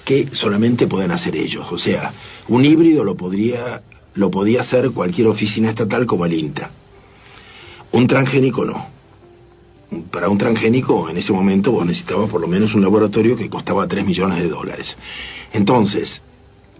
que 0.05 0.29
solamente 0.33 0.87
pueden 0.87 1.11
hacer 1.11 1.37
ellos. 1.37 1.67
O 1.71 1.79
sea, 1.79 2.13
un 2.49 2.65
híbrido 2.65 3.05
lo 3.05 3.17
podría, 3.17 3.83
lo 4.15 4.31
podía 4.31 4.61
hacer 4.61 4.91
cualquier 4.91 5.29
oficina 5.29 5.69
estatal 5.69 6.07
como 6.07 6.27
el 6.27 6.35
INTA. 6.35 6.71
Un 7.93 8.07
transgénico 8.07 8.65
no. 8.65 8.91
Para 10.11 10.31
un 10.31 10.39
transgénico, 10.39 11.11
en 11.11 11.19
ese 11.19 11.33
momento 11.33 11.73
vos 11.73 11.85
necesitabas 11.85 12.31
por 12.31 12.41
lo 12.41 12.47
menos 12.47 12.75
un 12.75 12.81
laboratorio 12.81 13.37
que 13.37 13.51
costaba 13.51 13.87
3 13.87 14.07
millones 14.07 14.39
de 14.39 14.49
dólares. 14.49 14.97
Entonces, 15.53 16.23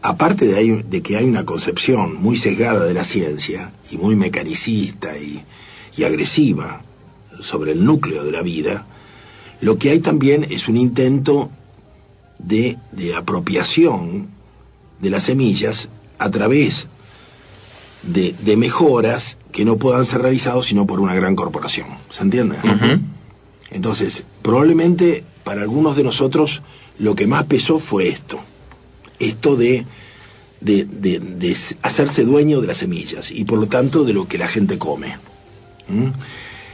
aparte 0.03 0.47
de, 0.47 1.03
que 1.03 1.17
hay 1.17 1.25
una 1.25 1.45
concepción 1.45 2.21
muy 2.21 2.37
sesgada 2.37 2.85
de 2.85 2.95
la 2.95 3.05
ciencia 3.05 3.73
y 3.91 3.97
muy 3.97 4.17
mecanicista 4.17 5.17
y, 5.17 5.45
agresiva 6.05 6.83
sobre 7.41 7.73
el 7.73 7.85
núcleo 7.85 8.25
de 8.25 8.33
la 8.33 8.41
vida, 8.41 8.87
lo 9.61 9.77
que 9.77 9.91
hay 9.91 10.01
también 10.01 10.47
es 10.51 10.69
un 10.69 10.77
intento 10.77 11.51
de, 12.43 12.79
apropiación 13.17 14.29
de 15.01 15.11
las 15.11 15.25
semillas 15.25 15.89
a 16.19 16.31
través 16.31 16.89
de, 18.03 18.57
mejoras 18.57 19.37
que 19.51 19.65
no 19.65 19.77
puedan 19.77 20.07
ser 20.07 20.23
realizadas 20.23 20.67
sino 20.67 20.87
por 20.87 21.01
una 21.01 21.15
gran 21.15 21.37
corporación. 21.37 21.87
¿Se 22.09 22.23
entiende? 22.23 22.57
Entonces, 23.71 24.25
probablemente 24.43 25.25
para 25.45 25.63
algunos 25.63 25.97
de 25.97 26.05
nosotros 26.05 26.63
lo 26.99 27.15
que 27.15 27.27
más 27.27 27.45
pesó 27.45 27.79
fue 27.79 28.09
esto 28.09 28.41
esto 29.23 29.57
de, 29.57 29.87
de, 30.61 31.57
hacerse 31.83 32.25
dueño 32.25 32.61
de 32.61 32.67
las 32.67 32.79
semillas 32.79 33.31
y 33.31 33.45
por 33.45 33.59
lo 33.59 33.67
tanto 33.67 34.05
de 34.05 34.13
lo 34.13 34.27
que 34.29 34.39
la 34.39 34.49
gente 34.49 34.79
come. 34.79 35.17
¿Mm? 35.89 36.09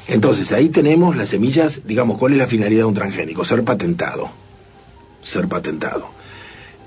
Entonces, 0.09 0.53
ahí 0.53 0.71
tenemos 0.71 1.17
las 1.17 1.29
semillas, 1.29 1.83
digamos, 1.85 2.17
¿cuál 2.17 2.33
es 2.33 2.39
la 2.39 2.47
finalidad 2.47 2.83
de 2.83 2.87
un 2.87 2.95
transgénico? 2.95 3.45
Ser 3.45 3.63
patentado. 3.63 4.31
Ser 5.21 5.49
patentado. 5.49 6.11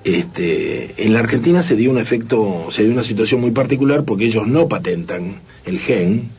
Este, 0.03 1.05
en 1.05 1.13
la 1.13 1.19
Argentina 1.19 1.61
se 1.61 1.75
dio 1.75 1.91
un 1.91 1.99
efecto, 1.99 2.67
se 2.71 2.83
dio 2.83 2.91
una 2.91 3.03
situación 3.03 3.39
muy 3.39 3.51
particular 3.51 4.03
porque 4.03 4.25
ellos 4.25 4.47
no 4.47 4.67
patentan 4.67 5.41
el 5.65 5.79
gen, 5.79 6.29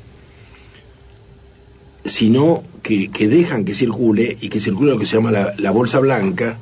sino 2.05 2.65
que, 2.83 3.09
dejan 3.29 3.65
que 3.65 3.75
circule 3.75 4.37
y 4.41 4.49
que 4.49 4.59
circule 4.59 4.93
lo 4.93 4.99
que 4.99 5.07
se 5.07 5.15
llama 5.15 5.31
la, 5.31 5.55
la 5.59 5.71
bolsa 5.71 6.01
blanca, 6.01 6.59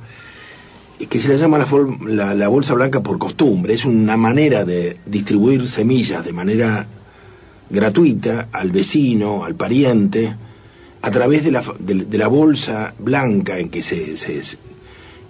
que 1.09 1.19
se 1.19 1.29
le 1.29 1.39
llama 1.39 1.59
la, 1.59 2.49
bolsa 2.49 2.75
blanca 2.75 3.03
por 3.03 3.19
costumbre. 3.19 3.75
Es 3.75 3.85
una 3.85 4.17
manera 4.17 4.65
de 4.65 4.99
distribuir 5.07 5.67
semillas 5.69 6.25
de 6.25 6.33
manera 6.33 6.87
gratuita 7.71 8.49
al 8.53 8.71
vecino, 8.71 9.45
al 9.45 9.55
pariente, 9.55 10.37
a 11.03 11.11
través 11.11 11.45
de 11.45 11.53
la, 11.53 11.63
de, 11.79 12.19
la 12.19 12.29
bolsa 12.29 12.95
blanca 12.99 13.59
en 13.59 13.71
que 13.71 13.83
se, 13.83 14.15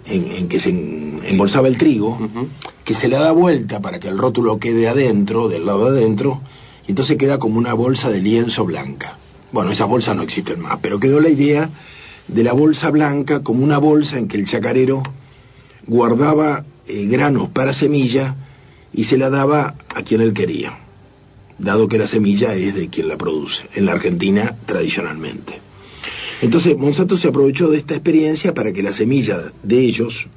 en, 0.05 0.47
que 0.47 0.59
se 0.59 0.69
embolsaba 0.69 1.67
el 1.67 1.77
trigo, 1.77 2.19
que 2.83 2.95
se 2.95 3.07
le 3.07 3.17
da 3.17 3.31
vuelta 3.31 3.79
para 3.79 3.99
que 3.99 4.07
el 4.07 4.17
rótulo 4.17 4.59
quede 4.59 4.87
adentro, 4.87 5.47
del 5.47 5.65
lado 5.65 5.91
de 5.91 5.99
adentro, 5.99 6.41
y 6.87 6.91
entonces 6.91 7.17
queda 7.17 7.39
como 7.39 7.57
una 7.57 7.73
bolsa 7.73 8.09
de 8.09 8.21
lienzo 8.21 8.65
blanca. 8.65 9.17
Bueno, 9.51 9.71
esas 9.71 9.87
bolsas 9.87 10.15
no 10.15 10.23
existen 10.23 10.61
más, 10.61 10.79
pero 10.81 10.99
quedó 10.99 11.19
la 11.19 11.29
idea 11.29 11.69
de 12.27 12.43
la 12.43 12.53
bolsa 12.53 12.89
blanca 12.89 13.43
como 13.43 13.63
una 13.63 13.77
bolsa 13.77 14.17
en 14.17 14.27
que 14.27 14.37
el 14.37 14.45
chacarero 14.45 15.03
guardaba 15.87 16.65
eh, 16.87 17.05
granos 17.07 17.49
para 17.49 17.73
semilla 17.73 18.35
y 18.93 19.05
se 19.05 19.17
la 19.17 19.29
daba 19.29 19.75
a 19.93 20.01
quien 20.03 20.21
él 20.21 20.33
quería, 20.33 20.77
dado 21.57 21.87
que 21.87 21.97
la 21.97 22.07
semilla 22.07 22.53
es 22.53 22.75
de 22.75 22.89
quien 22.89 23.07
la 23.07 23.17
produce, 23.17 23.63
en 23.75 23.85
la 23.85 23.93
Argentina 23.93 24.55
tradicionalmente. 24.65 25.59
Entonces 26.41 26.75
Monsanto 26.77 27.17
se 27.17 27.27
aprovechó 27.27 27.69
de 27.69 27.77
esta 27.77 27.93
experiencia 27.93 28.53
para 28.53 28.73
que 28.73 28.81
la 28.81 28.93
semilla 28.93 29.53
de 29.61 29.79
ellos 29.79 30.27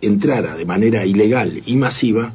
entrara 0.00 0.56
de 0.56 0.66
manera 0.66 1.06
ilegal 1.06 1.62
y 1.64 1.76
masiva 1.76 2.34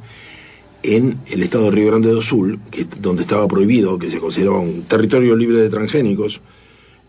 en 0.83 1.19
el 1.27 1.43
estado 1.43 1.65
de 1.65 1.71
Río 1.71 1.87
Grande 1.87 2.09
do 2.09 2.21
Sul, 2.21 2.59
donde 3.01 3.23
estaba 3.23 3.47
prohibido, 3.47 3.99
que 3.99 4.09
se 4.09 4.19
consideraba 4.19 4.59
un 4.59 4.83
territorio 4.83 5.35
libre 5.35 5.59
de 5.59 5.69
transgénicos, 5.69 6.39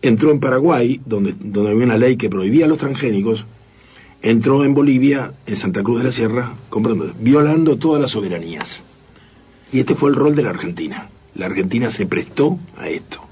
entró 0.01 0.31
en 0.31 0.41
Paraguay, 0.41 0.99
donde, 1.05 1.33
donde 1.39 1.71
había 1.71 1.85
una 1.85 1.97
ley 1.97 2.17
que 2.17 2.29
prohibía 2.29 2.67
los 2.67 2.77
transgénicos, 2.77 3.45
entró 4.21 4.65
en 4.65 4.73
Bolivia, 4.73 5.33
en 5.45 5.55
Santa 5.55 5.81
Cruz 5.81 5.99
de 5.99 6.05
la 6.05 6.11
Sierra, 6.11 6.55
comprando, 6.69 7.13
violando 7.19 7.77
todas 7.77 8.01
las 8.01 8.11
soberanías. 8.11 8.83
Y 9.71 9.79
este 9.79 9.95
fue 9.95 10.09
el 10.09 10.17
rol 10.17 10.35
de 10.35 10.43
la 10.43 10.49
Argentina. 10.49 11.09
La 11.35 11.45
Argentina 11.45 11.89
se 11.89 12.05
prestó 12.05 12.59
a 12.77 12.89
esto. 12.89 13.30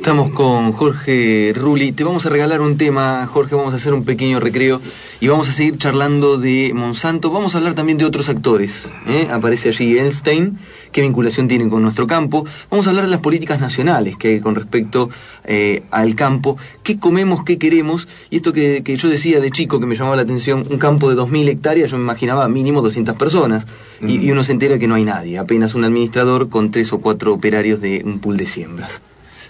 Estamos 0.00 0.32
con 0.32 0.72
Jorge 0.72 1.52
Rulli. 1.54 1.92
Te 1.92 2.04
vamos 2.04 2.24
a 2.24 2.30
regalar 2.30 2.62
un 2.62 2.78
tema, 2.78 3.26
Jorge. 3.26 3.54
Vamos 3.54 3.74
a 3.74 3.76
hacer 3.76 3.92
un 3.92 4.06
pequeño 4.06 4.40
recreo 4.40 4.80
y 5.20 5.28
vamos 5.28 5.50
a 5.50 5.52
seguir 5.52 5.76
charlando 5.76 6.38
de 6.38 6.72
Monsanto. 6.74 7.30
Vamos 7.30 7.54
a 7.54 7.58
hablar 7.58 7.74
también 7.74 7.98
de 7.98 8.06
otros 8.06 8.30
actores. 8.30 8.88
¿eh? 9.06 9.28
Aparece 9.30 9.68
allí 9.68 9.98
Einstein. 9.98 10.58
¿Qué 10.90 11.02
vinculación 11.02 11.48
tienen 11.48 11.68
con 11.68 11.82
nuestro 11.82 12.06
campo? 12.06 12.46
Vamos 12.70 12.86
a 12.86 12.90
hablar 12.90 13.04
de 13.04 13.10
las 13.10 13.20
políticas 13.20 13.60
nacionales 13.60 14.16
que 14.16 14.28
hay 14.28 14.40
con 14.40 14.54
respecto 14.54 15.10
eh, 15.44 15.82
al 15.90 16.14
campo. 16.14 16.56
¿Qué 16.82 16.98
comemos? 16.98 17.44
¿Qué 17.44 17.58
queremos? 17.58 18.08
Y 18.30 18.36
esto 18.36 18.54
que, 18.54 18.82
yo 18.82 19.08
decía 19.10 19.38
de 19.38 19.50
chico 19.50 19.80
que 19.80 19.86
me 19.86 19.96
llamaba 19.96 20.16
la 20.16 20.22
atención, 20.22 20.66
un 20.70 20.78
campo 20.78 21.10
de 21.10 21.20
2.000 21.20 21.46
hectáreas, 21.50 21.90
yo 21.90 21.98
me 21.98 22.04
imaginaba 22.04 22.48
mínimo 22.48 22.80
200 22.80 23.16
personas. 23.16 23.66
y, 24.00 24.16
y 24.16 24.30
uno 24.30 24.44
se 24.44 24.52
entera 24.52 24.78
que 24.78 24.88
no 24.88 24.94
hay 24.94 25.04
nadie, 25.04 25.36
apenas 25.36 25.74
un 25.74 25.84
administrador 25.84 26.48
con 26.48 26.70
tres 26.70 26.90
o 26.94 27.00
cuatro 27.00 27.34
operarios 27.34 27.82
de 27.82 28.00
un 28.02 28.18
pool 28.18 28.38
de 28.38 28.46
siembras. 28.46 29.02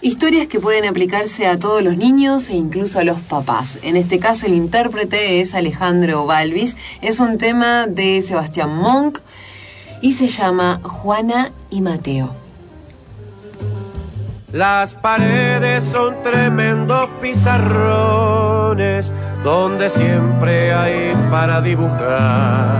Historias 0.02 0.46
que 0.46 0.60
pueden 0.60 0.86
aplicarse 0.86 1.46
a 1.46 1.58
todos 1.58 1.82
los 1.82 1.94
niños 1.94 2.48
e 2.48 2.54
incluso 2.54 2.98
a 2.98 3.04
los 3.04 3.18
papás. 3.20 3.78
En 3.82 3.96
este 3.96 4.18
caso 4.18 4.46
el 4.46 4.54
intérprete 4.54 5.42
es 5.42 5.54
Alejandro 5.54 6.24
Balvis. 6.24 6.78
Es 7.02 7.20
un 7.20 7.36
tema 7.36 7.86
de 7.86 8.22
Sebastián 8.22 8.74
Monk 8.74 9.18
y 10.00 10.12
se 10.12 10.28
llama 10.28 10.80
Juana 10.82 11.52
y 11.68 11.82
Mateo. 11.82 12.30
Las 14.54 14.94
paredes 14.94 15.84
son 15.84 16.22
tremendos 16.22 17.10
pizarrones 17.20 19.12
donde 19.44 19.90
siempre 19.90 20.72
hay 20.72 21.14
para 21.30 21.60
dibujar. 21.60 22.78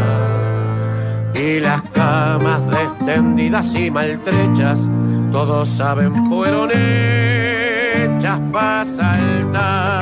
Y 1.34 1.60
las 1.60 1.82
camas 1.90 2.62
extendidas 2.72 3.74
y 3.74 3.90
maltrechas 3.90 4.88
todos 5.30 5.68
saben 5.68 6.28
fueron 6.28 6.70
hechas 6.72 8.40
para 8.52 8.84
saltar. 8.84 9.99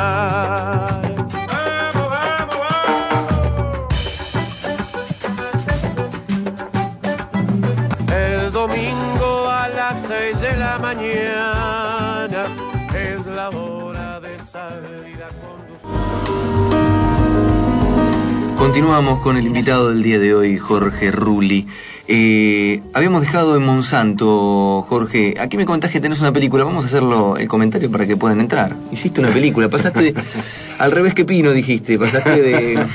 Continuamos 18.68 19.20
con 19.20 19.38
el 19.38 19.46
invitado 19.46 19.88
del 19.88 20.02
día 20.02 20.18
de 20.18 20.34
hoy, 20.34 20.58
Jorge 20.58 21.10
Rulli. 21.10 21.66
Eh, 22.06 22.82
habíamos 22.92 23.22
dejado 23.22 23.56
en 23.56 23.64
Monsanto, 23.64 24.84
Jorge. 24.86 25.36
Aquí 25.40 25.56
me 25.56 25.64
contás 25.64 25.90
que 25.90 26.00
tenés 26.00 26.20
una 26.20 26.34
película. 26.34 26.64
Vamos 26.64 26.84
a 26.84 26.88
hacerlo 26.88 27.38
el 27.38 27.48
comentario 27.48 27.90
para 27.90 28.06
que 28.06 28.18
puedan 28.18 28.40
entrar. 28.40 28.76
Hiciste 28.92 29.22
una 29.22 29.30
película, 29.30 29.70
pasaste 29.70 30.12
al 30.78 30.92
revés 30.92 31.14
que 31.14 31.24
Pino, 31.24 31.52
dijiste. 31.52 31.98
Pasaste 31.98 32.42
de. 32.42 32.86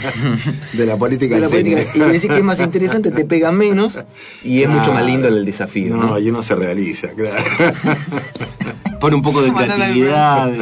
De 0.73 0.85
la 0.85 0.95
política 0.95 1.35
de 1.35 1.41
la 1.41 1.49
política. 1.49 1.81
Y 1.95 1.99
decís 1.99 2.29
que 2.29 2.37
es 2.37 2.43
más 2.43 2.59
interesante, 2.59 3.09
te 3.09 3.25
pega 3.25 3.51
menos 3.51 3.97
y 4.43 4.61
es 4.61 4.69
mucho 4.69 4.93
más 4.93 5.03
lindo 5.03 5.27
el 5.27 5.43
desafío. 5.43 5.97
No, 5.97 6.03
¿no? 6.03 6.19
y 6.19 6.29
uno 6.29 6.43
se 6.43 6.53
realiza, 6.53 7.07
claro. 7.13 7.43
Pone 8.99 9.15
un 9.15 9.23
poco 9.23 9.41
de 9.41 9.51
creatividad. 9.51 10.53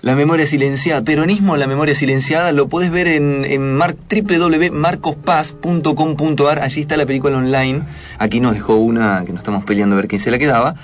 La 0.00 0.14
memoria 0.14 0.46
silenciada, 0.46 1.02
peronismo, 1.02 1.56
la 1.56 1.66
memoria 1.66 1.92
silenciada, 1.94 2.52
lo 2.52 2.68
podés 2.68 2.90
ver 2.92 3.08
en, 3.08 3.44
en 3.44 3.74
mar- 3.74 3.96
www.marcospaz.com.ar, 4.08 6.60
allí 6.60 6.80
está 6.82 6.96
la 6.96 7.04
película 7.04 7.36
online, 7.36 7.82
aquí 8.18 8.38
nos 8.40 8.54
dejó 8.54 8.76
una 8.76 9.24
que 9.26 9.32
nos 9.32 9.40
estamos 9.40 9.64
peleando 9.64 9.94
a 9.94 9.96
ver 9.96 10.06
quién 10.08 10.20
se 10.20 10.30
la 10.30 10.38
quedaba, 10.38 10.74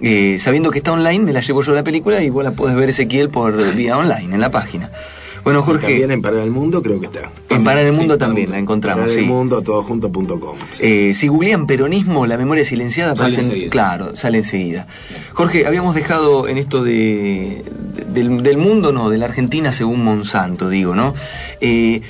Eh, 0.00 0.36
sabiendo 0.38 0.70
que 0.70 0.76
está 0.78 0.92
online, 0.92 1.20
me 1.24 1.32
la 1.32 1.40
llevo 1.40 1.62
yo 1.62 1.72
la 1.72 1.82
película 1.82 2.22
y 2.22 2.28
vos 2.28 2.44
la 2.44 2.50
podés 2.50 2.76
ver 2.76 2.90
Ezequiel 2.90 3.30
por 3.30 3.56
vía 3.74 3.96
online, 3.96 4.34
en 4.34 4.40
la 4.42 4.50
página. 4.50 4.90
Bueno, 5.46 5.62
Jorge, 5.62 5.86
También 5.86 6.10
en 6.10 6.22
Para 6.22 6.42
el 6.42 6.50
Mundo 6.50 6.82
creo 6.82 6.98
que 6.98 7.06
está. 7.06 7.30
en 7.50 7.62
Para 7.62 7.80
el 7.80 7.92
Mundo 7.92 8.18
también 8.18 8.50
la 8.50 8.58
encontramos, 8.58 9.04
Para 9.04 9.14
el 9.14 9.20
sí. 9.20 9.26
Mundo, 9.26 9.62
todojunto.com. 9.62 10.56
sí. 10.72 10.82
Eh, 10.82 11.14
si 11.14 11.28
googlean 11.28 11.68
peronismo, 11.68 12.26
la 12.26 12.36
memoria 12.36 12.64
silenciada, 12.64 13.14
Sale 13.14 13.36
aparecen- 13.36 13.44
enseguida. 13.44 13.70
claro, 13.70 14.16
sale 14.16 14.38
enseguida. 14.38 14.88
Jorge, 15.34 15.64
habíamos 15.64 15.94
dejado 15.94 16.48
en 16.48 16.58
esto 16.58 16.82
de, 16.82 17.62
de- 17.94 18.04
del, 18.24 18.42
del 18.42 18.56
mundo, 18.56 18.90
no, 18.90 19.08
de 19.08 19.18
la 19.18 19.26
Argentina 19.26 19.70
según 19.70 20.02
Monsanto, 20.02 20.68
digo, 20.68 20.96
¿no? 20.96 21.14
Eh, 21.60 22.00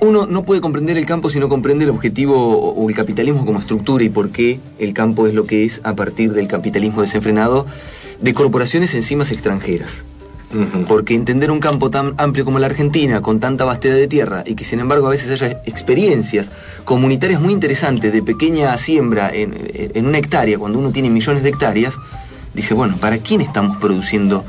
uno 0.00 0.26
no 0.26 0.42
puede 0.42 0.60
comprender 0.60 0.98
el 0.98 1.06
campo 1.06 1.30
si 1.30 1.38
no 1.38 1.48
comprende 1.48 1.84
el 1.84 1.90
objetivo 1.90 2.58
o 2.74 2.88
el 2.90 2.96
capitalismo 2.96 3.46
como 3.46 3.60
estructura 3.60 4.02
y 4.02 4.08
por 4.08 4.30
qué 4.30 4.58
el 4.80 4.92
campo 4.92 5.28
es 5.28 5.34
lo 5.34 5.46
que 5.46 5.64
es 5.64 5.80
a 5.84 5.94
partir 5.94 6.32
del 6.32 6.48
capitalismo 6.48 7.00
desenfrenado 7.02 7.64
de 8.20 8.34
corporaciones 8.34 8.92
enzimas 8.96 9.30
extranjeras. 9.30 10.04
Porque 10.86 11.14
entender 11.14 11.50
un 11.50 11.58
campo 11.58 11.90
tan 11.90 12.14
amplio 12.18 12.44
como 12.44 12.58
la 12.58 12.66
Argentina, 12.66 13.20
con 13.20 13.40
tanta 13.40 13.64
vastedad 13.64 13.96
de 13.96 14.06
tierra, 14.06 14.44
y 14.46 14.54
que 14.54 14.64
sin 14.64 14.80
embargo 14.80 15.08
a 15.08 15.10
veces 15.10 15.30
haya 15.30 15.60
experiencias 15.66 16.50
comunitarias 16.84 17.40
muy 17.40 17.52
interesantes 17.52 18.12
de 18.12 18.22
pequeña 18.22 18.76
siembra 18.78 19.30
en, 19.34 19.54
en 19.74 20.06
una 20.06 20.18
hectárea, 20.18 20.58
cuando 20.58 20.78
uno 20.78 20.92
tiene 20.92 21.10
millones 21.10 21.42
de 21.42 21.48
hectáreas, 21.50 21.98
dice, 22.54 22.74
bueno, 22.74 22.96
¿para 22.96 23.18
quién 23.18 23.40
estamos 23.40 23.76
produciendo 23.76 24.44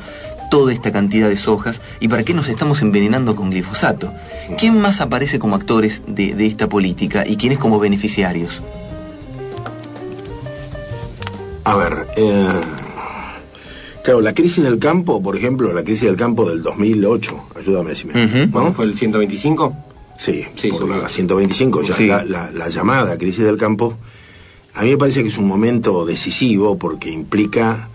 toda 0.49 0.71
esta 0.71 0.91
cantidad 0.91 1.29
de 1.29 1.37
sojas 1.37 1.81
y 1.99 2.07
para 2.07 2.23
qué 2.23 2.33
nos 2.33 2.47
estamos 2.47 2.81
envenenando 2.81 3.35
con 3.35 3.49
glifosato? 3.49 4.13
¿Quién 4.57 4.79
más 4.79 5.01
aparece 5.01 5.39
como 5.39 5.55
actores 5.55 6.01
de, 6.07 6.33
de 6.35 6.45
esta 6.45 6.69
política 6.69 7.25
y 7.27 7.37
quiénes 7.37 7.59
como 7.59 7.79
beneficiarios? 7.79 8.61
A 11.63 11.75
ver, 11.75 12.07
eh, 12.15 12.61
claro, 14.07 14.21
la 14.21 14.33
crisis 14.33 14.63
del 14.63 14.79
campo, 14.79 15.21
por 15.21 15.35
ejemplo, 15.35 15.71
la 15.73 15.83
crisis 15.83 16.05
del 16.07 16.15
campo 16.15 16.47
del 16.49 16.63
2008, 16.63 17.43
ayúdame 17.59 17.93
si 17.95 18.07
me... 18.07 18.47
¿Fue 18.73 18.85
el 18.85 18.95
125? 18.95 19.75
Sí, 20.17 20.45
Sí, 20.55 20.69
por 20.71 20.87
la 20.89 21.07
125, 21.09 21.81
ya 21.83 21.93
Sí. 21.93 22.07
la, 22.07 22.23
la- 22.23 22.51
la 22.51 22.67
llamada 22.69 23.17
crisis 23.17 23.43
del 23.43 23.57
campo, 23.57 23.97
a 24.73 24.83
mí 24.83 24.91
me 24.91 24.97
parece 24.97 25.21
que 25.23 25.27
es 25.29 25.37
un 25.37 25.45
momento 25.47 26.05
decisivo 26.05 26.77
porque 26.77 27.09
implica, 27.11 27.89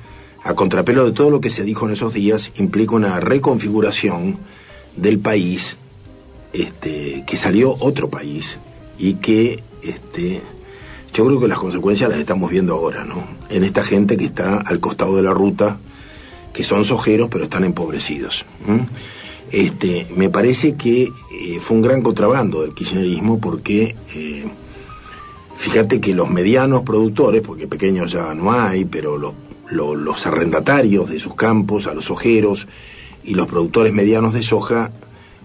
a 0.45 0.55
contrapelo 0.55 1.05
de 1.07 1.13
todo 1.13 1.31
lo 1.31 1.41
que 1.41 1.51
se 1.51 1.65
dijo 1.65 1.87
en 1.87 1.93
esos 1.95 2.13
días, 2.15 2.53
implica 2.57 2.95
una 2.95 3.19
reconfiguración 3.21 4.39
del 4.97 5.19
país, 5.19 5.77
este, 6.53 7.25
que 7.27 7.37
salió 7.37 7.75
otro 7.81 8.11
país 8.11 8.59
y 8.99 9.15
que 9.15 9.63
este, 9.83 10.43
yo 11.15 11.25
creo 11.27 11.41
que 11.41 11.49
las 11.49 11.59
consecuencias 11.59 12.11
las 12.11 12.19
estamos 12.19 12.51
viendo 12.51 12.75
ahora, 12.75 13.05
¿no? 13.05 13.25
En 13.49 13.65
esta 13.65 13.83
gente 13.85 14.17
que 14.17 14.27
está 14.27 14.59
al 14.59 14.79
costado 14.81 15.17
de 15.17 15.23
la 15.23 15.33
ruta, 15.33 15.79
que 16.53 16.65
son 16.65 16.85
sojeros 16.85 17.29
pero 17.31 17.45
están 17.45 17.65
empobrecidos. 17.65 18.45
Este, 19.51 20.07
me 20.17 20.31
parece 20.31 20.75
que 20.77 21.03
eh, 21.05 21.59
fue 21.61 21.77
un 21.77 21.83
gran 21.83 22.01
contrabando 22.03 22.63
del 22.63 22.73
kirchnerismo 22.75 23.39
porque 23.39 23.95
eh, 24.15 24.45
fíjate 25.57 26.01
que 26.01 26.15
los 26.15 26.31
medianos 26.31 26.83
productores, 26.83 27.43
porque 27.43 27.67
pequeños 27.67 28.13
ya 28.13 28.35
no 28.35 28.53
hay, 28.53 28.85
pero 28.87 29.19
los, 29.19 29.35
lo- 29.71 29.95
los 29.95 30.27
arrendatarios 30.27 31.11
de 31.11 31.19
sus 31.19 31.35
campos, 31.35 31.87
a 31.87 31.95
los 31.95 32.11
ojeros 32.11 32.67
y 33.25 33.35
los 33.35 33.47
productores 33.47 33.93
medianos 33.93 34.33
de 34.33 34.43
soja 34.43 34.91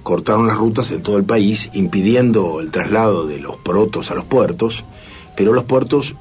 cortaron 0.04 0.48
las 0.48 0.58
rutas 0.58 0.90
en 0.92 1.04
todo 1.04 1.18
el 1.18 1.26
país, 1.26 1.70
impidiendo 1.74 2.62
el 2.62 2.72
traslado 2.72 3.28
de 3.28 3.40
los 3.40 3.58
porotos 3.58 4.10
a 4.10 4.16
los 4.16 4.24
puertos, 4.24 4.86
pero 5.36 5.52
los 5.52 5.66
puertos 5.66 6.16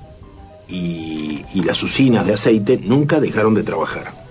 y, 0.68 1.44
y 1.54 1.62
las 1.62 1.80
usinas 1.84 2.26
de 2.26 2.34
aceite 2.34 2.80
nunca 2.82 3.20
dejaron 3.20 3.54
de 3.54 3.62
trabajar. 3.62 4.25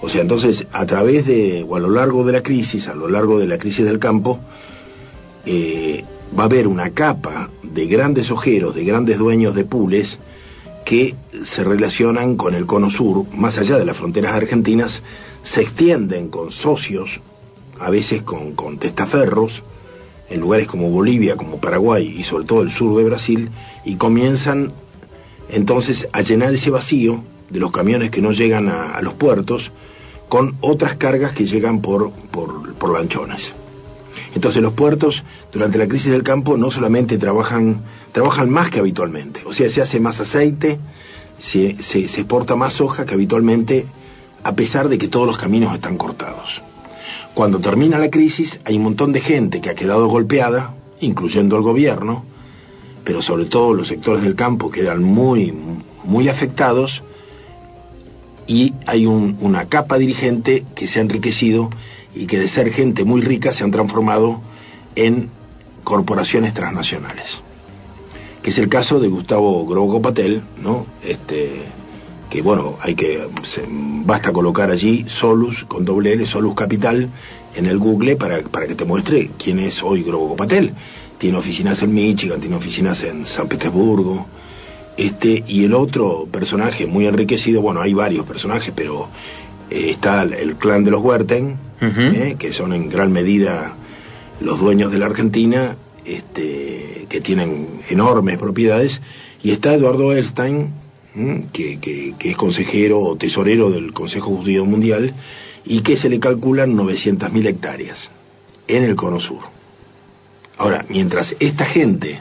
O 0.00 0.08
sea, 0.08 0.22
entonces, 0.22 0.66
a 0.72 0.86
través 0.86 1.26
de, 1.26 1.64
o 1.68 1.76
a 1.76 1.80
lo 1.80 1.90
largo 1.90 2.24
de 2.24 2.32
la 2.32 2.42
crisis, 2.42 2.88
a 2.88 2.94
lo 2.94 3.08
largo 3.08 3.38
de 3.38 3.46
la 3.46 3.58
crisis 3.58 3.84
del 3.84 3.98
campo, 3.98 4.38
eh, 5.44 6.04
va 6.38 6.44
a 6.44 6.46
haber 6.46 6.68
una 6.68 6.90
capa 6.90 7.50
de 7.62 7.86
grandes 7.86 8.30
ojeros, 8.30 8.74
de 8.74 8.84
grandes 8.84 9.18
dueños 9.18 9.54
de 9.54 9.64
pules, 9.64 10.18
que 10.84 11.14
se 11.44 11.64
relacionan 11.64 12.36
con 12.36 12.54
el 12.54 12.64
cono 12.64 12.90
sur, 12.90 13.26
más 13.34 13.58
allá 13.58 13.76
de 13.76 13.84
las 13.84 13.96
fronteras 13.96 14.32
argentinas, 14.32 15.02
se 15.42 15.62
extienden 15.62 16.28
con 16.28 16.50
socios, 16.52 17.20
a 17.78 17.90
veces 17.90 18.22
con, 18.22 18.54
con 18.54 18.78
testaferros, 18.78 19.64
en 20.30 20.40
lugares 20.40 20.66
como 20.66 20.90
Bolivia, 20.90 21.36
como 21.36 21.60
Paraguay 21.60 22.14
y 22.16 22.22
sobre 22.22 22.44
todo 22.44 22.62
el 22.62 22.70
sur 22.70 22.96
de 22.96 23.04
Brasil, 23.04 23.50
y 23.84 23.96
comienzan 23.96 24.72
entonces 25.48 26.08
a 26.12 26.22
llenar 26.22 26.54
ese 26.54 26.70
vacío 26.70 27.22
de 27.50 27.60
los 27.60 27.70
camiones 27.70 28.10
que 28.10 28.22
no 28.22 28.32
llegan 28.32 28.68
a, 28.68 29.00
los 29.02 29.14
puertos 29.14 29.72
con 30.28 30.56
otras 30.60 30.96
cargas 30.96 31.32
que 31.32 31.46
llegan 31.46 31.80
por, 31.80 32.10
por, 32.12 32.92
lanchones. 32.92 33.54
Entonces 34.34 34.60
los 34.60 34.72
puertos 34.72 35.24
durante 35.52 35.78
la 35.78 35.88
crisis 35.88 36.10
del 36.10 36.22
campo 36.22 36.56
no 36.56 36.70
solamente 36.70 37.16
trabajan, 37.16 37.82
trabajan 38.12 38.50
más 38.50 38.70
que 38.70 38.80
habitualmente, 38.80 39.40
o 39.46 39.52
sea, 39.52 39.70
se 39.70 39.80
hace 39.80 40.00
más 40.00 40.20
aceite, 40.20 40.78
se, 41.38 41.74
se, 41.82 42.00
exporta 42.00 42.56
más 42.56 42.74
soja 42.74 43.06
que 43.06 43.14
habitualmente, 43.14 43.86
a 44.44 44.54
pesar 44.54 44.88
de 44.88 44.98
que 44.98 45.08
todos 45.08 45.26
los 45.26 45.38
caminos 45.38 45.72
están 45.72 45.96
cortados. 45.96 46.62
Cuando 47.32 47.60
termina 47.60 47.98
la 47.98 48.10
crisis 48.10 48.60
hay 48.64 48.76
un 48.76 48.82
montón 48.82 49.12
de 49.12 49.20
gente 49.20 49.60
que 49.60 49.70
ha 49.70 49.74
quedado 49.74 50.08
golpeada, 50.08 50.74
incluyendo 51.00 51.56
el 51.56 51.62
gobierno, 51.62 52.24
pero 53.04 53.22
sobre 53.22 53.46
todo 53.46 53.72
los 53.72 53.88
sectores 53.88 54.22
del 54.22 54.34
campo 54.34 54.70
quedan 54.70 55.02
muy, 55.02 55.54
muy 56.04 56.28
afectados 56.28 57.02
y 58.48 58.74
hay 58.86 59.06
un- 59.06 59.36
una 59.40 59.66
capa 59.68 59.98
dirigente 59.98 60.64
que 60.74 60.88
se 60.88 60.98
ha 60.98 61.02
enriquecido 61.02 61.70
y 62.14 62.26
que 62.26 62.38
de 62.40 62.48
ser 62.48 62.72
gente 62.72 63.04
muy 63.04 63.20
rica 63.20 63.52
se 63.52 63.62
han 63.62 63.70
transformado 63.70 64.40
en 64.96 65.30
corporaciones 65.84 66.54
transnacionales. 66.54 67.42
Que 68.42 68.50
es 68.50 68.58
el 68.58 68.68
caso 68.68 68.98
de 68.98 69.08
Gustavo 69.08 69.64
Grogo 69.66 70.02
Patel, 70.02 70.42
¿no? 70.62 70.86
Este, 71.04 71.52
que 72.30 72.42
bueno, 72.42 72.76
hay 72.80 72.94
que 72.94 73.28
basta 74.04 74.32
colocar 74.32 74.70
allí 74.70 75.04
Solus 75.06 75.64
con 75.64 75.84
doble 75.84 76.14
L, 76.14 76.24
Solus 76.26 76.54
Capital 76.54 77.10
en 77.54 77.66
el 77.66 77.78
Google 77.78 78.16
para, 78.16 78.40
para 78.42 78.66
que 78.66 78.74
te 78.74 78.84
muestre 78.84 79.30
quién 79.38 79.58
es 79.58 79.82
hoy 79.82 80.02
Grogo 80.02 80.34
Patel. 80.36 80.72
Tiene 81.18 81.36
oficinas 81.36 81.82
en 81.82 81.92
Michigan, 81.92 82.40
tiene 82.40 82.56
oficinas 82.56 83.02
en 83.02 83.26
San 83.26 83.48
Petersburgo. 83.48 84.26
Este, 84.98 85.44
y 85.46 85.64
el 85.64 85.72
otro 85.74 86.26
personaje 86.30 86.86
muy 86.86 87.06
enriquecido, 87.06 87.62
bueno, 87.62 87.80
hay 87.80 87.94
varios 87.94 88.26
personajes, 88.26 88.72
pero 88.74 89.08
eh, 89.70 89.86
está 89.90 90.22
el, 90.22 90.56
clan 90.56 90.84
de 90.84 90.90
los 90.90 91.00
Huerten, 91.02 91.56
eh, 91.80 92.34
que 92.38 92.52
son 92.52 92.72
en 92.72 92.88
gran 92.88 93.12
medida 93.12 93.76
los 94.40 94.58
dueños 94.60 94.90
de 94.92 94.98
la 94.98 95.06
Argentina, 95.06 95.76
este, 96.04 97.06
que 97.08 97.20
tienen 97.20 97.68
enormes 97.88 98.38
propiedades, 98.38 99.00
y 99.42 99.52
está 99.52 99.72
Eduardo 99.74 100.12
Elstein, 100.12 100.72
que- 101.52 101.78
que 101.80 102.30
es 102.30 102.36
consejero 102.36 103.00
o 103.00 103.16
tesorero 103.16 103.70
del 103.70 103.92
Consejo 103.92 104.36
Judío 104.36 104.64
Mundial, 104.64 105.14
y 105.64 105.80
que 105.80 105.96
se 105.96 106.08
le 106.08 106.18
calculan 106.18 106.74
900.000 106.76 107.46
hectáreas 107.46 108.10
en 108.66 108.82
el 108.82 108.96
Cono 108.96 109.20
Sur. 109.20 109.40
Ahora, 110.56 110.84
mientras 110.88 111.36
esta 111.40 111.64
gente 111.64 112.20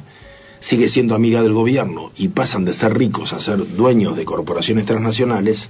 sigue 0.60 0.89
siendo 0.89 1.15
amiga 1.15 1.41
del 1.41 1.54
gobierno 1.54 2.12
y 2.17 2.30
pasan 2.30 2.65
de 2.65 2.74
ser 2.74 2.98
ricos 2.98 3.34
a 3.34 3.39
ser 3.39 3.76
dueños 3.76 4.15
de 4.15 4.26
corporaciones 4.26 4.86
transnacionales, 4.86 5.70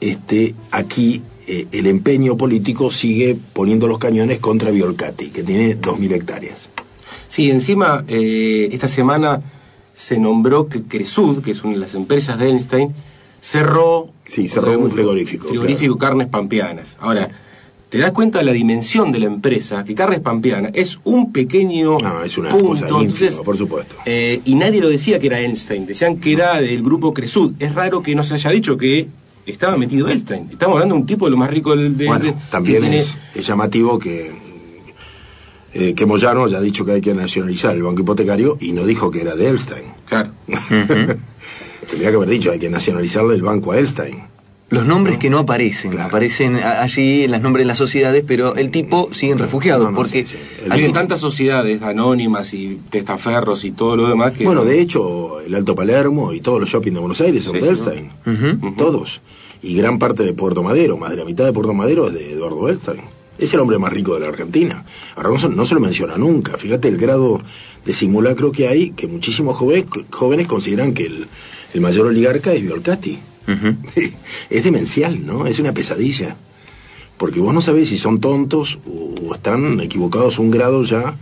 este, 0.00 0.54
aquí 0.70 1.22
eh, 1.46 1.66
el 1.72 1.86
empeño 1.86 2.36
político 2.36 2.90
sigue 2.90 3.36
poniendo 3.52 3.86
los 3.86 3.98
cañones 3.98 4.38
contra 4.38 4.70
Violcati, 4.70 5.30
que 5.30 5.42
tiene 5.42 5.80
2.000 5.80 6.12
hectáreas. 6.12 6.68
Sí, 7.28 7.50
encima, 7.50 8.04
eh, 8.08 8.68
esta 8.72 8.88
semana 8.88 9.42
se 9.94 10.18
nombró 10.18 10.68
que 10.68 10.82
Cresud, 10.82 11.42
que 11.42 11.52
es 11.52 11.64
una 11.64 11.74
de 11.74 11.80
las 11.80 11.94
empresas 11.94 12.38
de 12.38 12.48
Einstein, 12.48 12.94
cerró, 13.40 14.10
Sí, 14.24 14.48
cerró 14.48 14.78
un 14.78 14.90
frigorífico, 14.90 15.48
frigorífico 15.48 15.96
Carnes 15.98 16.26
Pampeanas. 16.26 16.96
Ahora, 17.00 17.28
te 17.88 17.98
das 17.98 18.10
cuenta 18.12 18.38
de 18.40 18.44
la 18.44 18.52
dimensión 18.52 19.12
de 19.12 19.20
la 19.20 19.26
empresa, 19.26 19.84
que 19.84 19.94
Carnes 19.94 20.20
Pampeana 20.20 20.70
es 20.74 20.98
un 21.04 21.32
pequeño 21.32 21.98
No, 21.98 22.22
es 22.24 22.36
una 22.36 22.50
punto, 22.50 22.68
cosa 22.68 22.82
entonces, 22.84 23.34
por 23.40 23.56
supuesto. 23.56 23.94
eh, 24.04 24.40
y 24.44 24.54
nadie 24.56 24.80
lo 24.80 24.88
decía 24.88 25.18
que 25.18 25.28
era 25.28 25.40
Einstein, 25.40 25.86
decían 25.86 26.16
que 26.18 26.32
era 26.32 26.60
del 26.60 26.82
grupo 26.82 27.14
Cresud. 27.14 27.52
Es 27.60 27.74
raro 27.74 28.02
que 28.02 28.14
no 28.14 28.24
se 28.24 28.34
haya 28.34 28.50
dicho 28.50 28.76
que 28.76 29.06
estaba 29.46 29.76
metido 29.76 30.08
Einstein. 30.08 30.48
Estamos 30.50 30.74
hablando 30.74 30.96
de 30.96 31.00
un 31.02 31.06
tipo 31.06 31.26
de 31.26 31.30
lo 31.30 31.36
más 31.36 31.48
rico 31.50 31.76
del... 31.76 31.96
de- 31.96 32.06
bueno, 32.06 32.24
de- 32.24 32.34
también 32.50 32.80
tiene- 32.80 32.98
es, 32.98 33.16
es 33.36 33.46
llamativo 33.46 33.98
que, 34.00 34.32
eh, 35.72 35.94
que 35.94 36.06
Moyano 36.06 36.44
haya 36.44 36.60
dicho 36.60 36.84
que 36.84 36.92
hay 36.92 37.00
que 37.00 37.14
nacionalizar 37.14 37.74
el 37.76 37.84
banco 37.84 38.00
hipotecario 38.02 38.58
y 38.60 38.72
no 38.72 38.84
dijo 38.84 39.10
que 39.12 39.20
era 39.20 39.36
de 39.36 39.48
Elstein. 39.48 39.84
Claro. 40.06 40.30
Tendría 41.88 42.10
que 42.10 42.16
haber 42.16 42.28
dicho 42.28 42.50
hay 42.50 42.58
que 42.58 42.68
nacionalizarle 42.68 43.34
el 43.36 43.42
banco 43.42 43.70
a 43.72 43.78
Elstein. 43.78 44.22
Los 44.68 44.84
nombres 44.84 45.18
que 45.18 45.30
no 45.30 45.38
aparecen, 45.38 45.92
Claro. 45.92 46.08
aparecen 46.08 46.56
a- 46.56 46.82
allí 46.82 47.22
en 47.24 47.30
los 47.30 47.40
nombres 47.40 47.62
de 47.62 47.66
las 47.68 47.78
sociedades, 47.78 48.24
pero 48.26 48.56
el 48.56 48.72
tipo 48.72 49.08
siguen 49.12 49.38
refugiados, 49.38 49.84
No, 49.84 49.90
no, 49.92 49.96
porque 49.96 50.26
sí, 50.26 50.36
sí. 50.36 50.66
Hay 50.68 50.92
tantas 50.92 51.20
sociedades 51.20 51.82
anónimas 51.82 52.52
y 52.52 52.80
testaferros 52.90 53.64
y 53.64 53.70
todo 53.70 53.94
lo 53.94 54.08
demás 54.08 54.32
que... 54.32 54.44
Bueno, 54.44 54.64
de 54.64 54.80
hecho, 54.80 55.40
el 55.40 55.54
Alto 55.54 55.76
Palermo 55.76 56.32
y 56.32 56.40
todos 56.40 56.58
los 56.60 56.68
shopping 56.68 56.92
de 56.92 56.98
Buenos 56.98 57.20
Aires 57.20 57.44
son 57.44 57.54
Sí, 57.54 57.60
de. 57.60 58.10
Ujú. 58.58 58.74
Todos. 58.76 59.20
Y 59.62 59.74
gran 59.76 60.00
parte 60.00 60.24
de 60.24 60.32
Puerto 60.32 60.64
Madero, 60.64 60.96
más 60.96 61.10
de 61.10 61.16
la 61.16 61.24
mitad 61.24 61.44
de 61.44 61.52
Puerto 61.52 61.72
Madero 61.72 62.08
es 62.08 62.14
de 62.14 62.32
Eduardo 62.32 62.68
Elstein. 62.68 63.00
Es 63.38 63.52
el 63.54 63.60
hombre 63.60 63.78
más 63.78 63.92
rico 63.92 64.14
de 64.14 64.20
la 64.20 64.26
Argentina. 64.28 64.84
No 65.22 65.38
se, 65.38 65.48
no 65.48 65.64
se 65.64 65.74
lo 65.74 65.80
menciona 65.80 66.16
nunca. 66.16 66.56
Fíjate 66.58 66.88
el 66.88 66.96
grado 66.96 67.40
de 67.84 67.92
simulacro 67.94 68.50
que 68.50 68.66
hay, 68.66 68.90
que 68.90 69.06
muchísimos 69.06 69.54
jóvenes, 69.56 69.84
jóvenes 70.10 70.46
consideran 70.48 70.92
que 70.92 71.06
el, 71.06 71.26
el 71.72 71.80
mayor 71.80 72.06
oligarca 72.08 72.52
es 72.52 72.62
Violcati. 72.62 73.18
Es 74.50 74.64
demencial, 74.64 75.24
¿no? 75.24 75.46
Es 75.46 75.58
una 75.60 75.72
pesadilla. 75.72 76.36
Porque 77.16 77.40
vos 77.40 77.54
no 77.54 77.60
sabés 77.62 77.88
si 77.88 77.96
son 77.98 78.20
tontos 78.20 78.78
o, 78.86 79.34
están 79.34 79.80
equivocados 79.80 80.38
a 80.38 80.42
un 80.42 80.50
grado 80.50 80.82
ya 80.82 81.16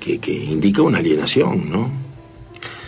que, 0.00 0.18
que 0.18 0.32
indica 0.32 0.82
una 0.82 0.98
alienación, 0.98 1.70
¿no? 1.70 1.90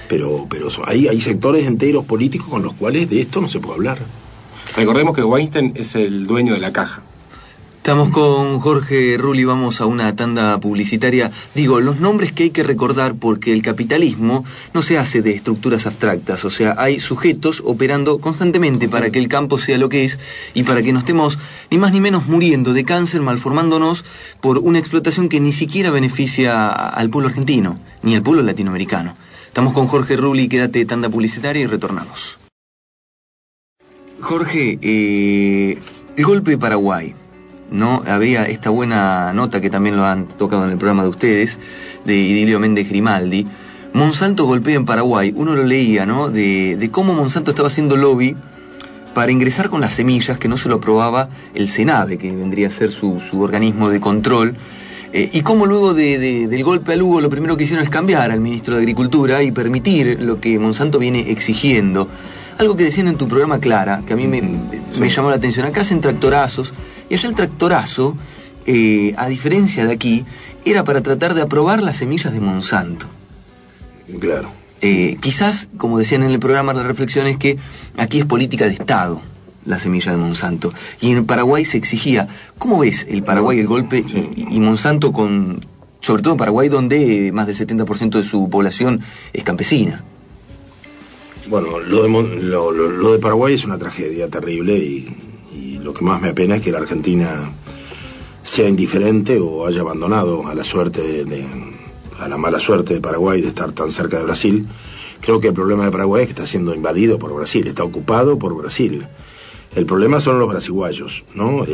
Pero, 0.09 0.47
pero 0.49 0.71
so- 0.71 0.87
hay, 0.89 1.09
hay 1.09 1.21
sectores 1.21 1.67
enteros 1.67 2.05
políticos 2.05 2.49
con 2.49 2.63
los 2.63 2.73
cuales 2.75 3.09
de 3.11 3.21
esto 3.21 3.41
no 3.41 3.49
se 3.49 3.61
puede 3.61 3.75
hablar. 3.77 3.99
Recordemos 4.77 5.15
que 5.15 5.23
Weinstein 5.23 5.73
es 5.77 5.95
el 5.95 6.27
dueño 6.27 6.55
de 6.55 6.61
la 6.61 6.73
caja. 6.73 7.03
Estamos 7.83 8.11
con 8.11 8.61
Jorge 8.61 9.17
Rulli, 9.19 9.45
vamos 9.45 9.81
a 9.81 9.87
una 9.87 10.15
tanda 10.15 10.61
publicitaria. 10.61 11.33
Digo, 11.57 11.81
los 11.81 11.99
nombres 11.99 12.31
que 12.31 12.45
hay 12.45 12.51
que 12.51 12.63
recordar 12.63 13.17
porque 13.17 13.53
el 13.53 13.61
capitalismo 13.61 14.45
no 14.73 14.83
se 14.83 14.99
hace 14.99 15.21
de 15.21 15.33
estructuras 15.33 15.85
abstractas, 15.89 16.45
o 16.45 16.51
sea, 16.51 16.77
hay 16.79 17.01
sujetos 17.01 17.61
operando 17.67 18.21
constantemente 18.21 18.89
para 18.89 19.11
que 19.11 19.19
el 19.19 19.27
campo 19.27 19.59
sea 19.59 19.79
lo 19.79 19.89
que 19.89 20.05
es 20.05 20.21
y 20.55 20.63
para 20.63 20.81
que 20.81 20.93
no 20.93 21.01
estemos 21.01 21.41
ni 21.73 21.79
más 21.79 21.93
ni 21.93 21.99
menos 21.99 22.29
muriendo 22.29 22.73
de 22.73 22.85
cáncer, 22.85 23.21
malformándonos 23.21 24.05
por 24.41 24.59
una 24.59 24.79
explotación 24.79 25.29
que 25.29 25.41
ni 25.41 25.53
siquiera 25.53 25.91
beneficia 25.91 26.69
al 26.71 27.11
pueblo 27.11 27.31
argentino, 27.31 27.81
ni 28.05 28.15
al 28.15 28.23
pueblo 28.23 28.45
latinoamericano. 28.45 29.17
Estamos 29.49 29.73
con 29.73 29.89
Jorge 29.89 30.17
Rulli, 30.17 30.47
quédate 30.47 30.85
tanda 30.85 31.09
publicitaria 31.09 31.63
y 31.63 31.67
retornamos. 31.67 32.39
Jorge, 34.21 34.79
eh, 34.81 35.79
el 36.17 36.25
golpe 36.25 36.57
Paraguay, 36.59 37.17
¿no? 37.73 38.03
Había 38.07 38.45
esta 38.45 38.71
buena 38.71 39.33
nota 39.33 39.61
que 39.61 39.71
también 39.71 39.97
lo 39.97 40.05
han 40.05 40.27
tocado 40.27 40.65
en 40.65 40.71
el 40.71 40.77
programa 40.79 41.03
de 41.03 41.09
ustedes, 41.09 41.59
de 42.05 42.17
Idilio 42.17 42.61
Méndez 42.61 42.89
Grimaldi. 42.89 43.47
Monsanto 43.95 44.45
golpea 44.47 44.77
en 44.77 44.85
Paraguay, 44.85 45.33
uno 45.37 45.55
lo 45.55 45.65
leía, 45.65 46.07
¿no? 46.07 46.31
De, 46.31 46.77
de 46.79 46.91
cómo 46.91 47.13
Monsanto 47.15 47.51
estaba 47.51 47.69
haciendo 47.69 47.97
lobby 47.97 48.37
para 49.15 49.31
ingresar 49.33 49.69
con 49.69 49.81
las 49.83 49.95
semillas 49.95 50.39
que 50.39 50.49
no 50.49 50.57
se 50.57 50.69
lo 50.71 50.77
aprobaba 50.77 51.29
el 51.55 51.69
Senave, 51.69 52.17
que 52.17 52.31
vendría 52.33 52.69
a 52.69 52.71
ser 52.71 52.91
su, 52.93 53.21
su 53.21 53.41
organismo 53.43 53.91
de 53.91 54.01
control. 54.01 54.55
Eh, 55.13 55.29
y 55.35 55.43
cómo 55.43 55.67
luego 55.67 55.93
de- 55.93 56.19
de- 56.19 56.49
del 56.49 56.65
golpe 56.65 56.95
a 56.95 56.97
Lugo 56.97 57.21
lo 57.21 57.29
primero 57.29 57.59
que 57.59 57.65
hicieron 57.65 57.85
es 57.85 57.91
cambiar 57.91 58.31
al 58.31 58.41
ministro 58.41 58.77
de 58.77 58.81
Agricultura 58.81 59.43
y 59.43 59.51
permitir 59.53 60.19
lo 60.23 60.41
que 60.41 60.59
Monsanto 60.59 60.99
viene 60.99 61.31
exigiendo. 61.31 62.09
Algo 62.57 62.77
que 62.77 62.85
decían 62.85 63.09
en 63.09 63.17
tu 63.17 63.29
programa 63.29 63.59
Clara, 63.59 64.01
que 64.07 64.15
a 64.15 64.17
mí 64.17 64.27
me, 64.27 64.41
me 64.99 65.11
llamó 65.11 65.29
la 65.29 65.37
atención. 65.37 65.67
Acá 65.67 65.83
hacen 65.83 66.01
tractorazos 66.01 66.73
y 67.13 67.17
allá 67.17 67.29
el 67.29 67.35
tractorazo, 67.35 68.17
eh, 68.65 69.13
a 69.19 69.29
diferencia 69.29 69.85
de 69.85 69.93
aquí, 69.93 70.25
era 70.65 70.83
para 70.85 71.03
tratar 71.03 71.35
de 71.35 71.43
aprobar 71.43 71.83
las 71.83 71.99
semillas 71.99 72.33
de 72.33 72.41
Monsanto. 72.41 73.07
Claro. 74.19 74.49
Eh, 74.81 75.17
quizás, 75.21 75.69
como 75.77 75.99
decían 75.99 76.23
en 76.23 76.31
el 76.31 76.39
programa, 76.41 76.73
la 76.73 76.83
reflexión 76.83 77.27
es 77.27 77.37
que 77.37 77.59
aquí 77.99 78.21
es 78.21 78.27
política 78.27 78.65
de 78.65 78.73
Estado 78.73 79.21
la 79.65 79.79
semilla 79.79 80.11
de 80.11 80.19
Monsanto. 80.19 80.73
Y 81.01 81.11
en 81.13 81.25
Paraguay 81.25 81.65
se 81.65 81.77
exigía. 81.77 82.27
¿Cómo 82.59 82.79
ves 82.81 83.07
el 83.09 83.23
Paraguay, 83.23 83.61
el 83.61 83.67
golpe 83.69 83.99
y, 84.05 84.47
y 84.51 84.59
Monsanto 84.59 85.13
con, 85.13 85.61
sobre 86.01 86.23
todo 86.23 86.33
en 86.35 86.39
Paraguay, 86.39 86.69
donde 86.69 87.31
más 87.33 87.47
del 87.47 87.55
70% 87.57 88.11
de 88.19 88.25
su 88.25 88.49
población 88.51 89.01
es 89.33 89.45
campesina? 89.45 90.03
Bueno, 91.49 91.79
lo 91.81 92.03
de, 92.03 92.09
Mon- 92.09 92.51
lo, 92.51 92.71
lo- 92.73 92.91
lo 92.91 93.13
de 93.13 93.19
Paraguay 93.19 93.55
es 93.55 93.65
una 93.65 93.79
tragedia 93.79 94.29
terrible 94.29 94.77
y 94.79 95.17
lo 95.83 95.93
que 95.93 96.05
más 96.05 96.21
me 96.21 96.29
apena 96.29 96.57
es 96.57 96.63
que 96.63 96.73
la 96.73 96.79
Argentina 96.79 97.53
sea 98.43 98.69
indiferente 98.69 99.39
o 99.39 99.67
haya 99.67 99.81
abandonado 99.83 100.47
a 100.47 100.55
la 100.55 100.65
suerte 100.65 101.01
de, 101.03 101.25
de- 101.25 101.47
a 102.19 102.29
la 102.29 102.37
mala 102.37 102.61
suerte 102.61 102.95
de 102.95 103.01
Paraguay 103.01 103.41
de 103.41 103.49
estar 103.49 103.73
tan 103.73 103.91
cerca 103.91 104.19
de 104.19 104.25
Brasil. 104.25 104.67
Creo 105.21 105.41
que 105.41 105.49
el 105.49 105.55
problema 105.55 105.85
de 105.85 105.91
Paraguay 105.91 106.23
es 106.23 106.29
que 106.29 106.33
está 106.33 106.47
siendo 106.47 106.75
invadido 106.75 107.19
por 107.19 107.35
Brasil, 107.35 107.67
está 107.67 107.85
ocupado 107.85 108.39
por 108.39 108.55
Brasil. 108.57 109.07
El 109.75 109.87
problema 109.87 110.21
son 110.21 110.39
los 110.39 110.49
brasiguayos, 110.51 111.25
¿no? 111.35 111.65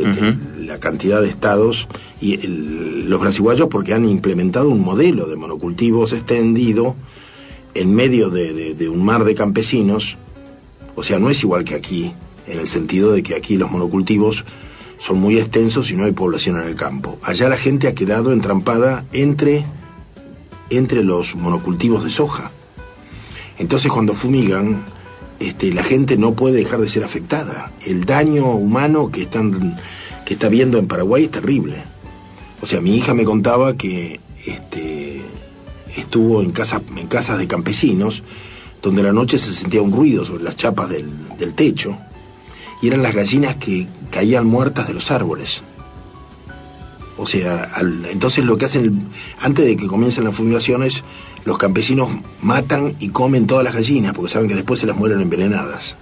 La 0.59 0.79
cantidad 0.79 1.21
de 1.21 1.27
estados 1.29 1.87
y 2.21 2.35
el- 2.45 3.09
los 3.09 3.19
brasiguayos 3.19 3.67
porque 3.69 3.93
han 3.93 4.07
implementado 4.07 4.69
un 4.69 4.81
modelo 4.81 5.25
de 5.27 5.35
monocultivos 5.35 6.13
extendido 6.13 6.95
en 7.73 7.93
medio 7.93 8.29
de, 8.29 8.53
de- 8.53 8.73
de 8.73 8.89
un 8.89 9.03
mar 9.03 9.23
de 9.25 9.35
campesinos, 9.35 10.17
o 10.95 11.03
sea, 11.03 11.19
no 11.19 11.29
es 11.29 11.43
igual 11.43 11.63
que 11.65 11.75
aquí, 11.75 12.13
en 12.49 12.59
el 12.59 12.67
sentido 12.67 13.13
de 13.13 13.23
que 13.23 13.35
aquí 13.35 13.57
los 13.57 13.71
monocultivos 13.71 14.43
son 14.97 15.19
muy 15.19 15.37
extensos 15.37 15.91
y 15.91 15.95
no 15.95 16.03
hay 16.03 16.11
población 16.11 16.59
en 16.59 16.67
el 16.67 16.75
campo. 16.75 17.17
Allá 17.23 17.47
la 17.47 17.57
gente 17.57 17.87
ha 17.87 17.95
quedado 17.95 18.33
entrampada 18.33 19.05
entre, 19.13 19.65
entre 20.69 21.03
los 21.03 21.35
monocultivos 21.35 22.03
de 22.03 22.09
soja. 22.09 22.51
Entonces 23.57 23.91
cuando 23.91 24.13
fumigan, 24.13 24.83
este, 25.39 25.73
la 25.73 25.83
gente 25.83 26.17
no 26.17 26.33
puede 26.33 26.57
dejar 26.57 26.81
de 26.81 26.89
ser 26.89 27.03
afectada. 27.03 27.71
El 27.85 28.03
daño 28.03 28.45
humano 28.51 29.09
que, 29.11 29.21
están, 29.21 29.79
que 30.25 30.33
está 30.33 30.49
viendo 30.49 30.77
en 30.77 30.87
Paraguay 30.87 31.25
es 31.25 31.31
terrible. 31.31 31.81
O 32.61 32.65
sea, 32.65 32.81
mi 32.81 32.97
hija 32.97 33.13
me 33.13 33.23
contaba 33.23 33.77
que 33.77 34.19
este, 34.45 35.21
estuvo 35.95 36.41
en, 36.41 36.51
casa, 36.51 36.81
en 36.97 37.07
casas 37.07 37.37
de 37.37 37.47
campesinos 37.47 38.23
donde 38.81 39.03
la 39.03 39.13
noche 39.13 39.37
se 39.37 39.53
sentía 39.53 39.81
un 39.81 39.91
ruido 39.91 40.25
sobre 40.25 40.43
las 40.43 40.55
chapas 40.55 40.89
del, 40.89 41.09
del 41.37 41.53
techo 41.53 41.97
y 42.81 42.87
eran 42.87 43.03
las 43.03 43.15
gallinas 43.15 43.57
que 43.57 43.87
caían 44.11 44.45
muertas 44.45 44.87
de 44.87 44.93
los 44.93 45.11
árboles. 45.11 45.63
O 47.17 47.25
sea, 47.25 47.69
entonces 48.09 48.45
lo 48.45 48.57
que 48.57 48.65
hacen, 48.65 49.09
antes 49.39 49.65
de 49.65 49.75
que 49.75 49.87
comiencen 49.87 50.23
las 50.23 50.35
fumigaciones, 50.35 51.03
los 51.43 51.57
campesinos 51.57 52.09
matan 52.41 52.95
y 52.99 53.09
comen 53.09 53.45
todas 53.45 53.65
las 53.65 53.75
gallinas, 53.75 54.13
porque 54.13 54.31
saben 54.31 54.47
que 54.47 54.55
después 54.55 54.79
se 54.79 54.87
las 54.87 54.95
mueren 54.95 55.19
envenenadas. 55.19 55.97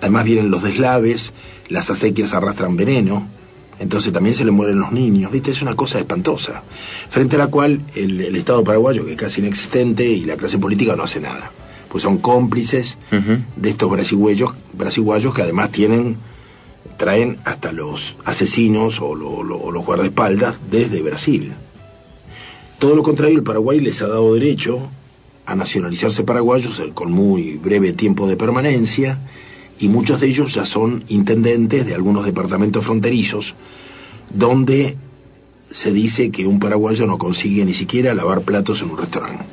Además 0.00 0.24
vienen 0.24 0.50
los 0.50 0.62
deslaves, 0.62 1.32
las 1.68 1.90
acequias 1.90 2.32
arrastran 2.32 2.76
veneno, 2.76 3.26
entonces 3.80 4.12
también 4.12 4.36
se 4.36 4.44
le 4.44 4.52
mueren 4.52 4.78
los 4.78 4.92
niños, 4.92 5.32
¿viste? 5.32 5.50
Es 5.50 5.62
una 5.62 5.74
cosa 5.74 5.98
espantosa, 5.98 6.62
frente 7.08 7.34
a 7.34 7.40
la 7.40 7.46
cual 7.48 7.80
el, 7.96 8.20
el 8.20 8.36
Estado 8.36 8.62
paraguayo, 8.62 9.04
que 9.04 9.12
es 9.12 9.18
casi 9.18 9.40
inexistente, 9.40 10.04
y 10.04 10.24
la 10.24 10.36
clase 10.36 10.58
política 10.58 10.94
no 10.94 11.02
hace 11.02 11.20
nada, 11.20 11.50
pues 11.94 12.02
son 12.02 12.18
cómplices 12.18 12.98
de 13.54 13.70
estos 13.70 13.88
brasiguayos, 13.88 14.52
brasiguayos 14.72 15.32
que 15.32 15.42
además 15.42 15.70
tienen, 15.70 16.16
traen 16.96 17.38
hasta 17.44 17.70
los 17.70 18.16
asesinos 18.24 19.00
o, 19.00 19.14
lo- 19.14 19.44
lo- 19.44 19.58
o 19.58 19.70
los 19.70 19.86
guardaespaldas 19.86 20.56
desde 20.72 21.02
Brasil. 21.02 21.52
Todo 22.80 22.96
lo 22.96 23.04
contrario, 23.04 23.36
el 23.36 23.44
Paraguay 23.44 23.78
les 23.78 24.02
ha 24.02 24.08
dado 24.08 24.34
derecho 24.34 24.90
a 25.46 25.54
nacionalizarse 25.54 26.24
paraguayos 26.24 26.82
con 26.94 27.12
muy 27.12 27.58
breve 27.58 27.92
tiempo 27.92 28.26
de 28.26 28.36
permanencia 28.36 29.20
y 29.78 29.86
muchos 29.86 30.20
de 30.20 30.26
ellos 30.26 30.52
ya 30.54 30.66
son 30.66 31.04
intendentes 31.06 31.86
de 31.86 31.94
algunos 31.94 32.26
departamentos 32.26 32.84
fronterizos 32.84 33.54
donde 34.34 34.96
se 35.70 35.92
dice 35.92 36.32
que 36.32 36.48
un 36.48 36.58
paraguayo 36.58 37.06
no 37.06 37.18
consigue 37.18 37.64
ni 37.64 37.72
siquiera 37.72 38.14
lavar 38.14 38.40
platos 38.40 38.82
en 38.82 38.90
un 38.90 38.98
restaurante. 38.98 39.44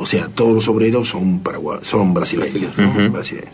O 0.00 0.06
sea, 0.06 0.28
todos 0.28 0.54
los 0.54 0.66
obreros 0.68 1.08
son 1.10 1.42
paragua- 1.44 1.82
son 1.82 2.14
brasileños, 2.14 2.76
¿no? 2.76 2.88
Ujú. 2.88 3.12
Brasileños. 3.12 3.50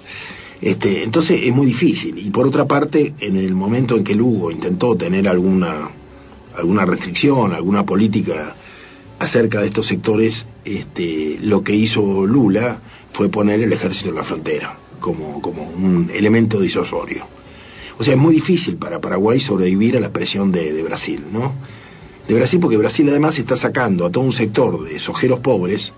Este, 0.63 1.03
entonces 1.03 1.41
es 1.43 1.53
muy 1.55 1.67
difícil. 1.67 2.17
Y 2.19 2.31
por 2.31 2.47
otra 2.47 2.65
parte, 2.67 3.13
en 3.21 3.37
el 3.37 3.53
momento 3.55 3.97
en 3.97 4.05
que 4.05 4.15
Lugo 4.15 4.51
intentó 4.51 4.95
tener 4.97 5.29
alguna, 5.29 5.91
alguna 6.57 6.85
restricción, 6.87 7.53
alguna 7.53 7.85
política 7.85 8.55
acerca 9.19 9.61
de 9.61 9.67
estos 9.67 9.87
sectores, 9.87 10.47
este, 10.65 11.39
lo 11.43 11.63
que 11.65 11.75
hizo 11.75 12.27
Lula 12.27 12.81
fue 13.13 13.29
poner 13.29 13.61
el 13.61 13.73
ejército 13.73 14.11
en 14.11 14.15
la 14.15 14.25
frontera 14.25 14.79
como, 15.01 15.43
como 15.43 15.63
un 15.63 16.11
elemento 16.15 16.61
disuasorio. 16.61 17.27
O 17.99 18.05
sea, 18.05 18.15
es 18.15 18.21
muy 18.21 18.35
difícil 18.35 18.77
para 18.77 19.01
Paraguay 19.01 19.41
sobrevivir 19.41 19.97
a 19.97 20.01
la 20.01 20.13
presión 20.13 20.53
de, 20.53 20.73
de 20.73 20.83
Brasil, 20.83 21.23
¿no? 21.33 21.55
De 22.29 22.35
Brasil 22.35 22.61
porque 22.61 22.77
Brasil 22.77 23.09
además 23.09 23.39
está 23.39 23.57
sacando 23.57 24.05
a 24.07 24.11
todo 24.11 24.23
un 24.25 24.33
sector 24.33 24.85
de 24.87 25.01
sojeros 25.01 25.41
pobres 25.41 25.93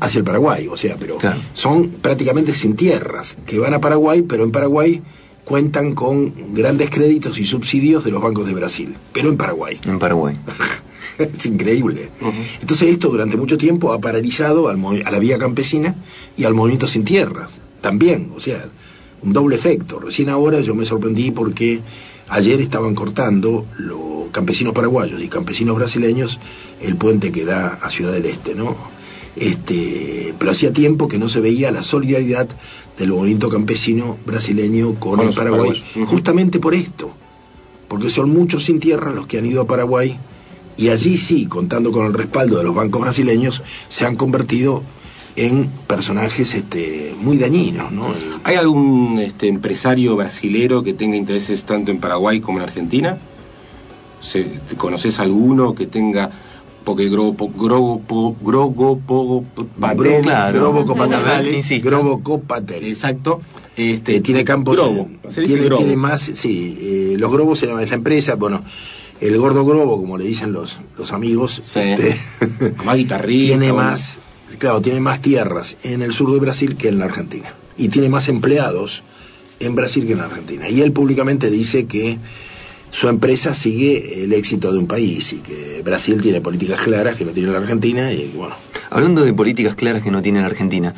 hacia 0.00 0.18
el 0.18 0.24
Paraguay, 0.24 0.66
o 0.68 0.76
sea, 0.76 0.96
pero 0.98 1.16
Claro. 1.18 1.38
son 1.54 1.88
prácticamente 1.88 2.52
sin 2.52 2.74
tierras, 2.76 3.36
que 3.46 3.58
van 3.58 3.74
a 3.74 3.80
Paraguay, 3.80 4.22
pero 4.22 4.44
en 4.44 4.50
Paraguay 4.50 5.02
cuentan 5.44 5.94
con 5.94 6.54
grandes 6.54 6.90
créditos 6.90 7.38
y 7.38 7.44
subsidios 7.44 8.04
de 8.04 8.10
los 8.10 8.22
bancos 8.22 8.46
de 8.46 8.54
Brasil, 8.54 8.94
pero 9.12 9.28
en 9.28 9.36
Paraguay. 9.36 9.78
En 9.84 9.98
Paraguay. 9.98 10.36
es 11.18 11.46
increíble. 11.46 12.10
Entonces 12.60 12.88
esto 12.88 13.08
durante 13.08 13.36
mucho 13.36 13.58
tiempo 13.58 13.92
ha 13.92 14.00
paralizado 14.00 14.68
al 14.68 14.78
a 15.04 15.10
la 15.10 15.18
vía 15.18 15.38
campesina 15.38 15.94
y 16.36 16.44
al 16.44 16.54
movimiento 16.54 16.86
sin 16.88 17.04
tierras. 17.04 17.60
También, 17.80 18.30
o 18.34 18.40
sea, 18.40 18.64
un 19.22 19.32
doble 19.32 19.56
efecto. 19.56 19.98
Recién 19.98 20.28
ahora 20.28 20.60
yo 20.60 20.74
me 20.74 20.84
sorprendí 20.84 21.30
porque 21.30 21.80
ayer 22.28 22.60
estaban 22.60 22.94
cortando 22.94 23.66
los 23.78 24.30
campesinos 24.30 24.72
paraguayos 24.72 25.20
y 25.20 25.28
campesinos 25.28 25.76
brasileños 25.76 26.38
el 26.80 26.96
puente 26.96 27.32
que 27.32 27.44
da 27.44 27.78
a 27.82 27.90
Ciudad 27.90 28.12
del 28.12 28.26
Este, 28.26 28.54
¿no? 28.54 28.76
Este, 29.36 30.34
pero 30.38 30.50
hacía 30.50 30.72
tiempo 30.72 31.08
que 31.08 31.18
no 31.18 31.28
se 31.28 31.40
veía 31.40 31.70
la 31.70 31.82
solidaridad 31.82 32.48
del 32.98 33.10
movimiento 33.10 33.48
campesino 33.48 34.18
brasileño 34.26 34.94
con, 34.96 35.20
el 35.20 35.32
Paraguay, 35.32 35.82
justamente 36.06 36.58
por 36.58 36.74
esto 36.74 37.14
porque 37.90 38.08
son 38.08 38.32
muchos 38.32 38.62
sin 38.66 38.78
tierra 38.78 39.10
los 39.10 39.26
que 39.26 39.38
han 39.38 39.46
ido 39.46 39.62
a 39.62 39.66
Paraguay 39.66 40.16
y 40.76 40.90
allí 40.90 41.18
sí, 41.18 41.46
contando 41.46 41.90
con 41.90 42.06
el 42.06 42.14
respaldo 42.14 42.56
de 42.56 42.62
los 42.62 42.72
bancos 42.72 43.00
brasileños, 43.00 43.64
se 43.88 44.06
han 44.06 44.14
convertido 44.14 44.84
en 45.34 45.68
personajes 45.88 46.54
este, 46.54 47.16
muy 47.20 47.36
dañinos, 47.36 47.90
¿no? 47.90 48.06
¿Hay 48.44 48.54
algún 48.54 49.18
este, 49.18 49.48
empresario 49.48 50.14
brasilero 50.14 50.84
que 50.84 50.94
tenga 50.94 51.16
intereses 51.16 51.64
tanto 51.64 51.90
en 51.90 51.98
Paraguay 51.98 52.40
como 52.40 52.58
en 52.58 52.64
Argentina? 52.64 53.18
¿Se, 54.22 54.44
te 54.44 54.76
¿Conoces 54.76 55.18
alguno 55.18 55.74
que 55.74 55.86
tenga 55.88 56.30
porque 56.84 57.08
Grobo 57.08 57.50
Grobo 57.56 58.00
Grobo 58.42 58.98
Pogo 58.98 59.44
Grobo- 59.78 60.20
claro. 60.22 60.58
Grobo 60.58 62.22
Copatel. 62.22 62.84
Exacto. 62.84 63.40
Este, 63.76 64.16
Eh, 64.16 64.20
tiene 64.20 64.44
campos. 64.44 64.76
Grobo. 64.76 65.08
Se 65.30 65.40
dice 65.42 65.52
tiene, 65.54 65.66
Grobo. 65.66 65.78
tiene 65.82 65.96
más, 65.96 66.20
sí. 66.34 66.76
eh, 66.80 67.14
los 67.18 67.32
Grobos 67.32 67.58
se 67.58 67.66
llama 67.66 67.82
es 67.82 67.88
la 67.90 67.94
empresa, 67.96 68.34
bueno, 68.34 68.62
el 69.20 69.36
gordo 69.38 69.64
Grobo, 69.64 69.96
como 69.98 70.16
le 70.18 70.24
dicen 70.24 70.52
los, 70.52 70.80
los 70.98 71.12
amigos, 71.12 71.60
Sí. 71.64 71.80
este, 71.80 72.16
Más 72.84 72.96
guitarrista. 72.96 73.58
tiene 73.58 73.72
más, 73.72 74.18
claro, 74.58 74.80
tiene 74.80 75.00
más 75.00 75.20
tierras 75.20 75.76
en 75.82 76.02
el 76.02 76.12
sur 76.12 76.32
de 76.32 76.40
Brasil 76.40 76.76
que 76.76 76.88
en 76.88 76.98
la 76.98 77.04
Argentina. 77.06 77.54
Y 77.76 77.88
tiene 77.88 78.08
más 78.08 78.28
empleados 78.28 79.02
en 79.60 79.74
Brasil 79.74 80.06
que 80.06 80.12
en 80.12 80.18
la 80.18 80.24
Argentina. 80.24 80.68
Y 80.68 80.80
él 80.80 80.92
públicamente 80.92 81.50
dice 81.50 81.86
que 81.86 82.18
su 82.90 83.08
empresa 83.08 83.54
sigue 83.54 84.24
el 84.24 84.32
éxito 84.32 84.72
de 84.72 84.78
un 84.78 84.86
país 84.86 85.32
y 85.32 85.38
que 85.38 85.82
Brasil 85.84 86.20
tiene 86.20 86.40
políticas 86.40 86.80
claras 86.80 87.16
que 87.16 87.24
no 87.24 87.32
tiene 87.32 87.50
la 87.50 87.58
Argentina 87.58 88.12
y 88.12 88.32
bueno. 88.34 88.54
Hablando 88.90 89.24
de 89.24 89.32
políticas 89.32 89.74
claras 89.76 90.02
que 90.02 90.10
no 90.10 90.20
tiene 90.20 90.40
la 90.40 90.46
Argentina, 90.46 90.94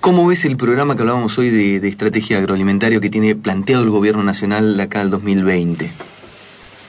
¿cómo 0.00 0.26
ves 0.26 0.44
el 0.44 0.56
programa 0.56 0.96
que 0.96 1.02
hablábamos 1.02 1.38
hoy 1.38 1.50
de, 1.50 1.80
de 1.80 1.88
estrategia 1.88 2.38
agroalimentaria 2.38 3.00
que 3.00 3.10
tiene 3.10 3.36
planteado 3.36 3.84
el 3.84 3.90
gobierno 3.90 4.24
nacional 4.24 4.78
acá 4.80 5.00
al 5.00 5.10
2020? 5.10 5.90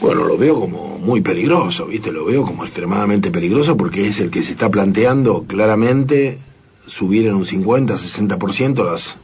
Bueno, 0.02 0.24
lo 0.24 0.38
veo 0.38 0.60
como 0.60 0.98
muy 0.98 1.22
peligroso, 1.22 1.86
¿viste? 1.86 2.12
Lo 2.12 2.26
veo 2.26 2.44
como 2.44 2.64
extremadamente 2.64 3.32
peligroso 3.32 3.76
porque 3.76 4.08
es 4.08 4.20
el 4.20 4.32
que 4.32 4.42
se 4.42 4.52
está 4.52 4.70
planteando 4.70 5.44
claramente 5.44 6.40
subir 6.88 7.28
en 7.28 7.36
un 7.36 7.46
50, 7.46 7.96
60% 7.96 8.86
las, 8.86 9.18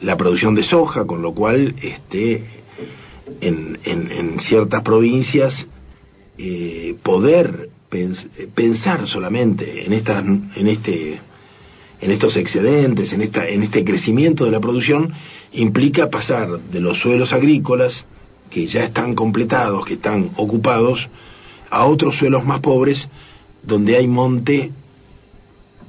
la 0.00 0.16
producción 0.16 0.54
de 0.54 0.62
soja, 0.62 1.06
con 1.06 1.22
lo 1.22 1.32
cual 1.32 1.74
este, 1.82 2.42
en, 3.40 3.78
en- 3.84 4.38
ciertas 4.38 4.82
provincias 4.82 5.66
eh, 6.38 6.94
poder 7.02 7.70
pens- 7.90 8.28
pensar 8.54 9.06
solamente 9.06 9.84
en, 9.86 9.92
estas, 9.92 10.24
en, 10.24 10.66
este, 10.68 11.20
en 12.00 12.10
estos 12.10 12.36
excedentes, 12.36 13.12
en, 13.12 13.22
esta, 13.22 13.46
en 13.48 13.62
este 13.62 13.84
crecimiento 13.84 14.44
de 14.44 14.50
la 14.52 14.60
producción, 14.60 15.12
implica 15.52 16.10
pasar 16.10 16.60
de 16.60 16.80
los 16.80 16.98
suelos 16.98 17.32
agrícolas, 17.32 18.06
que 18.50 18.66
ya 18.66 18.82
están 18.84 19.14
completados, 19.14 19.84
que 19.84 19.94
están 19.94 20.30
ocupados, 20.36 21.08
a 21.70 21.84
otros 21.84 22.16
suelos 22.16 22.44
más 22.44 22.60
pobres, 22.60 23.08
donde 23.62 23.96
hay 23.96 24.06
monte 24.08 24.70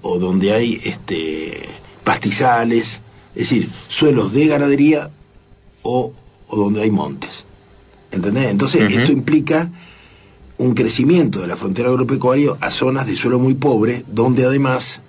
o 0.02 0.18
donde 0.20 0.52
hay 0.54 0.80
este, 0.84 1.62
pastizales, 2.04 3.02
es 3.36 3.50
decir, 3.50 3.70
suelos 3.88 4.34
de 4.34 4.48
ganadería 4.48 5.12
o, 5.84 6.14
o 6.50 6.58
donde 6.58 6.82
hay 6.82 6.92
montes. 6.92 7.46
¿Entendés? 8.12 8.50
Entonces, 8.50 8.82
esto 8.98 9.12
implica 9.12 9.70
un 10.58 10.74
crecimiento 10.74 11.40
de 11.40 11.48
la 11.48 11.56
frontera 11.56 11.90
agropecuaria 11.90 12.52
a 12.60 12.70
zonas 12.72 13.06
de 13.08 13.16
suelo 13.16 13.40
muy 13.40 13.54
pobre, 13.54 14.04
donde 14.08 14.46
además, 14.46 15.02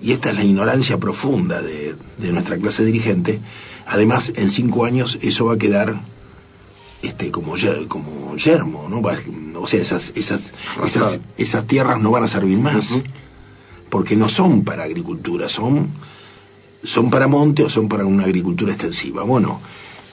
y 0.00 0.12
esta 0.12 0.30
es 0.30 0.36
la 0.36 0.44
ignorancia 0.44 0.98
profunda 0.98 1.60
de, 1.60 1.94
de 2.18 2.32
nuestra 2.32 2.56
clase 2.56 2.84
dirigente, 2.84 3.40
además 3.86 4.32
en 4.36 4.48
cinco 4.50 4.84
años 4.86 5.18
eso 5.20 5.44
va 5.46 5.54
a 5.54 5.58
quedar 5.58 6.00
este 7.02 7.30
como 7.30 7.54
como 7.88 8.34
yermo, 8.36 8.86
¿no? 8.88 9.02
Va- 9.02 9.16
o 9.60 9.66
sea, 9.66 9.80
esas, 9.82 10.12
esas, 10.14 10.52
esas, 10.84 11.20
esas 11.36 11.66
tierras 11.66 12.00
no 12.00 12.10
van 12.10 12.24
a 12.24 12.28
servir 12.28 12.58
más, 12.58 13.02
porque 13.90 14.16
no 14.16 14.28
son 14.28 14.62
para 14.64 14.84
agricultura, 14.84 15.48
son, 15.48 15.90
son 16.82 17.10
para 17.10 17.26
monte 17.26 17.62
o 17.64 17.68
son 17.68 17.88
para 17.88 18.04
una 18.06 18.24
agricultura 18.24 18.72
extensiva. 18.72 19.22
Bueno, 19.24 19.60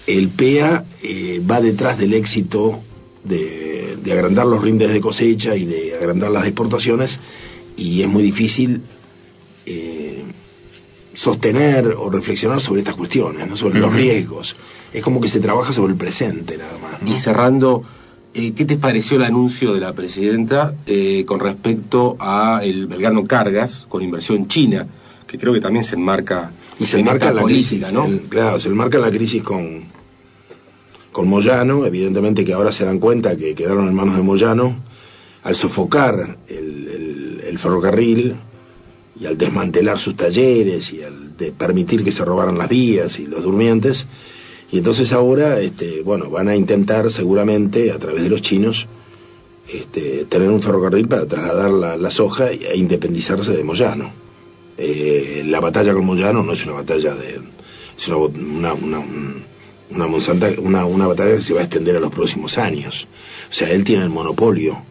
el 0.08 0.30
PEA 0.30 0.86
eh, 1.04 1.42
va 1.50 1.62
detrás 1.62 1.98
del 1.98 2.14
éxito 2.14 2.80
de, 3.24 3.98
de 4.04 4.12
agrandar 4.14 4.46
los 4.46 4.62
rindes 4.62 4.94
de 4.94 5.02
cosecha 5.02 5.56
y 5.56 5.66
de 5.66 5.96
agrandar 6.00 6.32
las 6.32 6.46
exportaciones 6.46 7.20
y 7.76 8.02
es 8.02 8.08
muy 8.08 8.22
difícil 8.24 8.82
eh, 9.66 10.24
sostener 11.14 11.96
o 11.98 12.10
reflexionar 12.10 12.62
sobre 12.62 12.82
estas 12.82 12.96
cuestiones, 12.96 13.48
¿no? 13.48 13.56
sobre 13.58 13.80
los 13.80 13.94
riesgos. 13.94 14.56
Es 14.94 15.02
como 15.02 15.20
que 15.22 15.30
se 15.30 15.40
trabaja 15.40 15.74
sobre 15.74 15.94
el 15.94 15.98
presente 15.98 16.58
nada 16.58 16.78
más. 16.78 17.02
¿no? 17.02 17.12
Y 17.12 17.16
cerrando, 17.16 17.82
eh, 18.34 18.54
¿qué 18.54 18.66
te 18.66 18.78
pareció 18.78 19.18
el 19.18 19.24
anuncio 19.24 19.74
de 19.74 19.80
la 19.80 19.94
presidenta 19.94 20.76
con 21.26 21.40
respecto 21.40 22.16
a 22.20 22.62
el 22.64 22.88
Belgrano 22.88 23.26
Cargas 23.26 23.86
con 23.90 24.02
inversión 24.02 24.48
china, 24.48 24.88
que 25.28 25.38
creo 25.38 25.54
que 25.54 25.62
también 25.62 25.84
se 25.84 25.96
enmarca 25.96 26.52
Y 26.80 26.86
se 26.86 26.96
en 26.98 27.00
enmarca 27.02 27.26
esta 27.28 27.36
la 27.36 27.42
política, 27.42 27.70
crisis, 27.88 27.92
¿no? 27.94 28.06
el- 28.06 28.20
claro, 28.30 28.60
se 28.60 28.68
enmarca 28.68 28.98
en 28.98 29.04
la 29.04 29.12
crisis 29.12 29.42
con, 29.42 29.84
con 31.16 31.30
Moyano, 31.30 31.86
evidentemente 31.86 32.44
que 32.44 32.52
ahora 32.52 32.74
se 32.74 32.84
dan 32.84 33.00
cuenta 33.00 33.38
que 33.38 33.56
quedaron 33.56 33.88
en 33.88 33.94
manos 33.94 34.18
de 34.18 34.22
Moyano, 34.22 34.76
al 35.44 35.56
sofocar 35.56 36.40
el, 36.50 37.58
ferrocarril 37.58 38.36
y 39.18 39.26
al 39.26 39.38
desmantelar 39.38 39.98
sus 39.98 40.18
talleres 40.18 40.92
y 40.92 41.04
al 41.04 41.38
de 41.38 41.54
permitir 41.54 42.04
que 42.04 42.12
se 42.12 42.26
robaran 42.26 42.58
las 42.58 42.68
vías 42.68 43.18
y 43.22 43.28
los 43.28 43.44
durmientes. 43.44 44.08
Y 44.74 44.80
entonces 44.80 45.14
ahora, 45.14 45.62
este, 45.62 46.02
bueno, 46.02 46.30
van 46.30 46.50
a 46.50 46.56
intentar 46.58 47.10
seguramente 47.10 47.94
a 47.94 47.98
través 47.98 48.24
de 48.24 48.30
los 48.30 48.42
chinos 48.42 48.88
este, 49.74 50.26
tener 50.26 50.50
un 50.50 50.62
ferrocarril 50.62 51.08
para 51.08 51.26
trasladar 51.26 51.98
la, 51.98 52.12
soja 52.12 52.52
e 52.52 52.76
independizarse 52.76 53.54
de 53.56 53.64
Moyano. 53.64 54.12
Eh, 54.78 55.44
la 55.46 55.62
batalla 55.62 55.94
con 55.94 56.06
Moyano 56.06 56.44
no 56.44 56.52
es 56.52 56.66
una 56.66 56.74
batalla 56.74 57.16
de... 57.16 57.40
es 57.98 58.08
una, 58.10 58.74
una, 58.74 59.00
una, 59.92 60.08
Monsanta- 60.08 60.60
una, 60.60 60.86
una 60.86 61.08
batalla 61.08 61.36
que 61.36 61.42
se 61.42 61.54
va 61.54 61.62
a 61.62 61.64
extender 61.64 61.96
a 61.96 62.00
los 62.00 62.12
próximos 62.12 62.58
años. 62.58 63.08
O 63.50 63.54
sea, 63.54 63.70
él 63.72 63.84
tiene 63.84 64.04
el 64.04 64.10
monopolio 64.10 64.82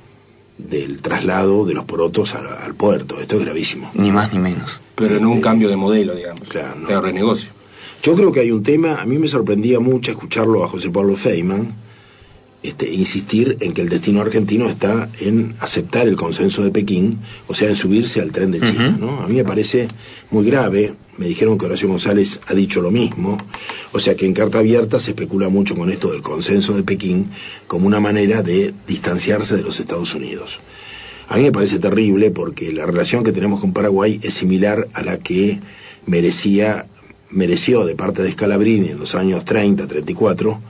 del 0.58 1.02
traslado 1.02 1.64
de 1.64 1.74
los 1.74 1.84
porotos 1.84 2.34
al, 2.34 2.46
al 2.46 2.74
puerto. 2.74 3.20
Esto 3.20 3.36
es 3.36 3.44
gravísimo. 3.44 3.90
Ni 3.94 4.10
más 4.10 4.32
ni 4.32 4.38
menos. 4.38 4.80
Pero 4.94 5.16
en 5.16 5.26
un 5.26 5.40
cambio 5.40 5.68
de 5.68 5.76
modelo, 5.76 6.14
digamos. 6.14 6.48
Claro, 6.48 6.76
no. 6.80 6.86
De 6.88 7.00
renegocio. 7.00 7.50
Yo 8.02 8.14
creo 8.14 8.30
que 8.32 8.40
hay 8.40 8.50
un 8.50 8.62
tema, 8.62 9.00
a 9.00 9.04
mí 9.06 9.18
me 9.18 9.28
sorprendía 9.28 9.80
mucho 9.80 10.10
escucharlo 10.12 10.62
a 10.62 10.68
José 10.68 10.90
Pablo 10.90 11.16
Feynman, 11.16 11.74
este, 12.64 12.90
insistir 12.90 13.58
en 13.60 13.72
que 13.72 13.82
el 13.82 13.90
destino 13.90 14.22
argentino 14.22 14.66
está 14.66 15.10
en 15.20 15.54
aceptar 15.60 16.08
el 16.08 16.16
consenso 16.16 16.64
de 16.64 16.70
Pekín, 16.70 17.20
o 17.46 17.52
sea, 17.54 17.68
en 17.68 17.76
subirse 17.76 18.22
al 18.22 18.32
tren 18.32 18.50
de 18.50 18.60
China. 18.60 18.96
¿no? 18.98 19.20
A 19.20 19.28
mí 19.28 19.34
me 19.34 19.44
parece 19.44 19.86
muy 20.30 20.46
grave, 20.46 20.94
me 21.18 21.26
dijeron 21.26 21.58
que 21.58 21.66
Horacio 21.66 21.88
González 21.88 22.40
ha 22.46 22.54
dicho 22.54 22.80
lo 22.80 22.90
mismo, 22.90 23.36
o 23.92 24.00
sea 24.00 24.14
que 24.14 24.24
en 24.24 24.32
carta 24.32 24.60
abierta 24.60 24.98
se 24.98 25.10
especula 25.10 25.50
mucho 25.50 25.76
con 25.76 25.90
esto 25.90 26.10
del 26.10 26.22
consenso 26.22 26.72
de 26.72 26.82
Pekín 26.84 27.26
como 27.66 27.86
una 27.86 28.00
manera 28.00 28.42
de 28.42 28.72
distanciarse 28.86 29.56
de 29.56 29.62
los 29.62 29.78
Estados 29.78 30.14
Unidos. 30.14 30.60
A 31.28 31.36
mí 31.36 31.42
me 31.42 31.52
parece 31.52 31.78
terrible 31.78 32.30
porque 32.30 32.72
la 32.72 32.86
relación 32.86 33.24
que 33.24 33.32
tenemos 33.32 33.60
con 33.60 33.74
Paraguay 33.74 34.18
es 34.22 34.32
similar 34.32 34.88
a 34.94 35.02
la 35.02 35.18
que 35.18 35.60
merecía, 36.06 36.86
mereció 37.30 37.84
de 37.84 37.94
parte 37.94 38.22
de 38.22 38.32
Scalabrini 38.32 38.88
en 38.88 38.98
los 38.98 39.14
años 39.14 39.44
30, 39.44 39.86
34, 39.86 40.60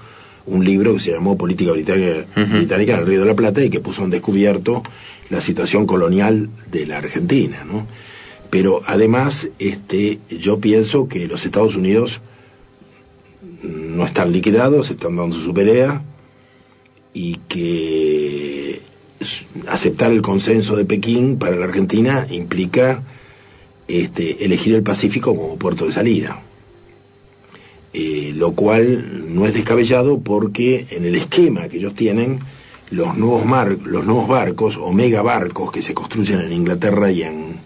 un 0.47 0.65
libro 0.65 0.95
que 0.95 1.01
se 1.01 1.13
llamó 1.13 1.37
Política 1.39 1.73
Británica, 1.73 2.27
Británica 2.35 2.95
en 2.95 3.01
el 3.01 3.07
Río 3.07 3.21
de 3.21 3.27
la 3.27 3.35
Plata 3.35 3.63
y 3.63 3.71
que 3.71 3.81
puso 3.81 4.05
en 4.05 4.11
descubierto 4.11 4.83
la 5.31 5.41
situación 5.41 5.87
colonial 5.87 6.51
de 6.71 6.87
la 6.87 6.99
Argentina, 6.99 7.65
¿no? 7.65 7.87
Pero 8.51 8.83
además, 8.87 9.49
este, 9.59 10.21
yo 10.29 10.61
pienso 10.61 11.09
que 11.09 11.27
los 11.27 11.45
Estados 11.45 11.77
Unidos 11.77 12.21
no 13.63 14.05
están 14.05 14.33
liquidados, 14.33 14.91
están 14.91 15.17
dando 15.17 15.37
su 15.37 15.53
pelea 15.55 16.03
y 17.13 17.37
que 17.49 18.83
aceptar 19.69 20.13
el 20.13 20.23
consenso 20.23 20.77
de 20.77 20.85
Pekín 20.85 21.39
para 21.39 21.57
la 21.57 21.65
Argentina 21.65 22.27
implica 22.31 23.03
este, 23.89 24.45
elegir 24.45 24.75
el 24.75 24.83
Pacífico 24.83 25.35
como 25.35 25.57
puerto 25.57 25.87
de 25.87 25.93
salida. 25.93 26.43
Eh, 27.97 28.33
lo 28.35 28.55
cual 28.55 29.33
no 29.33 29.47
es 29.47 29.55
descabellado 29.55 30.19
porque 30.19 30.85
en 30.91 31.05
el 31.05 31.15
esquema 31.15 31.69
que 31.69 31.77
ellos 31.77 31.95
tienen, 31.95 32.41
los 32.91 33.17
nuevos, 33.17 33.47
mar, 33.47 33.79
los 33.85 34.05
nuevos 34.05 34.27
barcos 34.27 34.77
o 34.77 34.93
mega 34.93 35.23
barcos 35.23 35.71
que 35.71 35.81
se 35.81 35.95
construyen 35.95 36.41
en 36.41 36.53
Inglaterra 36.53 37.13
y 37.13 37.23
en, 37.23 37.61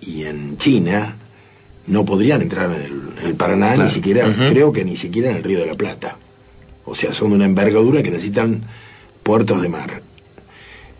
y 0.00 0.24
en 0.24 0.56
China 0.58 1.16
no 1.88 2.04
podrían 2.04 2.40
entrar 2.40 2.70
en 2.70 2.82
el, 2.82 2.92
en 3.20 3.26
el 3.26 3.34
Paraná, 3.34 3.74
ni 3.74 3.90
siquiera, 3.90 4.32
creo 4.48 4.72
que 4.72 4.84
ni 4.84 4.96
siquiera 4.96 5.32
en 5.32 5.38
el 5.38 5.42
Río 5.42 5.58
de 5.58 5.66
la 5.66 5.74
Plata. 5.74 6.18
O 6.84 6.94
sea, 6.94 7.12
son 7.12 7.30
de 7.30 7.36
una 7.36 7.46
envergadura 7.46 8.04
que 8.04 8.12
necesitan 8.12 8.62
puertos 9.24 9.60
de 9.60 9.68
mar. 9.68 10.02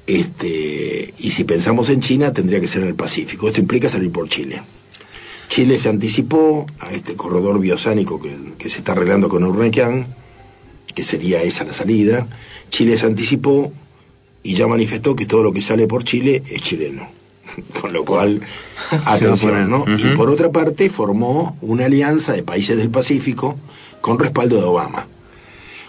Este, 0.04 1.14
y 1.16 1.30
si 1.30 1.44
pensamos 1.44 1.90
en 1.90 2.00
China, 2.00 2.32
tendría 2.32 2.60
que 2.60 2.66
ser 2.66 2.82
en 2.82 2.88
el 2.88 2.96
Pacífico. 2.96 3.46
Esto 3.46 3.60
implica 3.60 3.88
salir 3.88 4.10
por 4.10 4.28
Chile. 4.28 4.62
Chile 5.48 5.78
se 5.78 5.88
anticipó 5.88 6.66
a 6.80 6.92
este 6.92 7.14
corredor 7.14 7.58
biosánico 7.60 8.20
que, 8.20 8.34
que 8.58 8.70
se 8.70 8.78
está 8.78 8.92
arreglando 8.92 9.28
con 9.28 9.44
Urnequian, 9.44 10.06
que 10.94 11.04
sería 11.04 11.42
esa 11.42 11.64
la 11.64 11.72
salida. 11.72 12.26
Chile 12.70 12.98
se 12.98 13.06
anticipó 13.06 13.72
y 14.42 14.54
ya 14.54 14.66
manifestó 14.66 15.16
que 15.16 15.26
todo 15.26 15.42
lo 15.42 15.52
que 15.52 15.62
sale 15.62 15.86
por 15.86 16.04
Chile 16.04 16.42
es 16.48 16.62
chileno. 16.62 17.08
Con 17.80 17.92
lo 17.92 18.04
cual, 18.04 18.40
atención, 19.06 19.70
¿no? 19.70 19.84
Y 19.86 20.14
por 20.16 20.30
otra 20.30 20.50
parte, 20.50 20.90
formó 20.90 21.56
una 21.60 21.86
alianza 21.86 22.32
de 22.32 22.42
países 22.42 22.76
del 22.76 22.90
Pacífico 22.90 23.56
con 24.00 24.18
respaldo 24.18 24.56
de 24.56 24.64
Obama. 24.64 25.08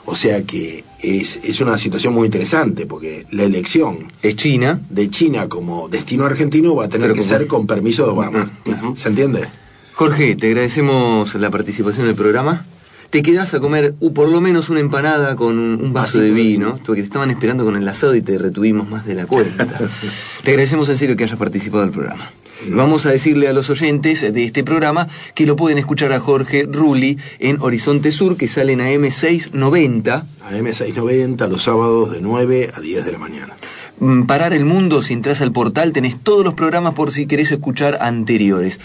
O 0.09 0.15
sea 0.15 0.41
que 0.43 0.85
es, 1.01 1.37
es 1.43 1.59
una 1.59 1.77
situación 1.77 2.13
muy 2.13 2.27
interesante, 2.27 2.85
porque 2.85 3.25
la 3.31 3.43
elección 3.43 4.09
Es 4.21 4.37
China. 4.37 4.79
de 4.89 5.09
China 5.09 5.49
como 5.49 5.89
destino 5.89 6.23
argentino 6.23 6.75
va 6.75 6.85
a 6.85 6.89
tener 6.89 7.11
Pero 7.11 7.21
que 7.21 7.27
ser 7.27 7.45
con 7.45 7.67
permiso 7.67 8.05
de 8.05 8.11
Obama. 8.11 8.49
¿Se 8.95 9.09
entiende? 9.09 9.49
Jorge, 9.95 10.37
te 10.37 10.47
agradecemos 10.47 11.35
la 11.35 11.49
participación 11.49 12.05
en 12.05 12.11
el 12.11 12.15
programa. 12.15 12.65
Te 13.09 13.21
quedás 13.21 13.53
a 13.53 13.59
comer 13.59 13.95
uh, 13.99 14.13
por 14.13 14.29
lo 14.29 14.39
menos 14.39 14.69
una 14.69 14.79
empanada 14.79 15.35
con 15.35 15.59
un, 15.59 15.81
un 15.83 15.91
vaso 15.91 16.19
de 16.19 16.31
vino, 16.31 16.79
porque 16.85 17.01
te 17.01 17.07
estaban 17.07 17.29
esperando 17.29 17.65
con 17.65 17.75
el 17.75 17.85
asado 17.85 18.15
y 18.15 18.21
te 18.21 18.37
retuvimos 18.37 18.89
más 18.89 19.05
de 19.05 19.13
la 19.13 19.25
cuenta. 19.25 19.65
te 20.43 20.51
agradecemos 20.51 20.87
en 20.87 20.97
serio 20.97 21.17
que 21.17 21.25
hayas 21.25 21.37
participado 21.37 21.83
del 21.83 21.91
programa. 21.91 22.31
Vamos 22.69 23.05
a 23.05 23.11
decirle 23.11 23.47
a 23.47 23.53
los 23.53 23.69
oyentes 23.69 24.21
de 24.21 24.43
este 24.43 24.63
programa 24.63 25.07
que 25.35 25.45
lo 25.45 25.55
pueden 25.55 25.77
escuchar 25.77 26.11
a 26.11 26.19
Jorge 26.19 26.67
Rulli 26.69 27.17
en 27.39 27.57
Horizonte 27.61 28.11
Sur, 28.11 28.37
que 28.37 28.47
salen 28.47 28.81
a 28.81 28.89
M690. 28.89 30.23
A 30.41 30.51
M690 30.51 31.47
los 31.47 31.63
sábados 31.63 32.11
de 32.11 32.21
9 32.21 32.71
a 32.73 32.79
10 32.79 33.05
de 33.05 33.11
la 33.11 33.17
mañana. 33.17 33.53
Mm, 33.99 34.23
Parar 34.23 34.53
el 34.53 34.65
mundo, 34.65 35.01
si 35.01 35.13
entras 35.13 35.41
al 35.41 35.51
portal, 35.51 35.93
tenés 35.93 36.21
todos 36.21 36.43
los 36.43 36.53
programas 36.53 36.93
por 36.93 37.11
si 37.11 37.25
querés 37.25 37.51
escuchar 37.51 37.97
anteriores. 38.01 38.79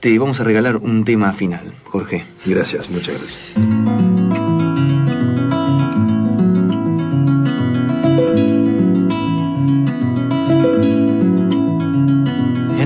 Te 0.00 0.18
vamos 0.18 0.40
a 0.40 0.44
regalar 0.44 0.76
un 0.76 1.04
tema 1.04 1.32
final, 1.32 1.72
Jorge. 1.84 2.24
Gracias, 2.44 2.90
muchas 2.90 3.14
gracias. 3.18 4.53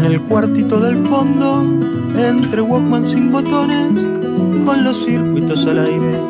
El 0.09 0.23
cuartito 0.23 0.81
del 0.81 1.05
fondo, 1.07 1.63
entre 2.19 2.63
Walkman 2.63 3.07
sin 3.07 3.31
botones, 3.31 3.93
con 4.65 4.83
los 4.83 5.05
circuitos 5.05 5.67
al 5.67 5.81
aire, 5.81 6.21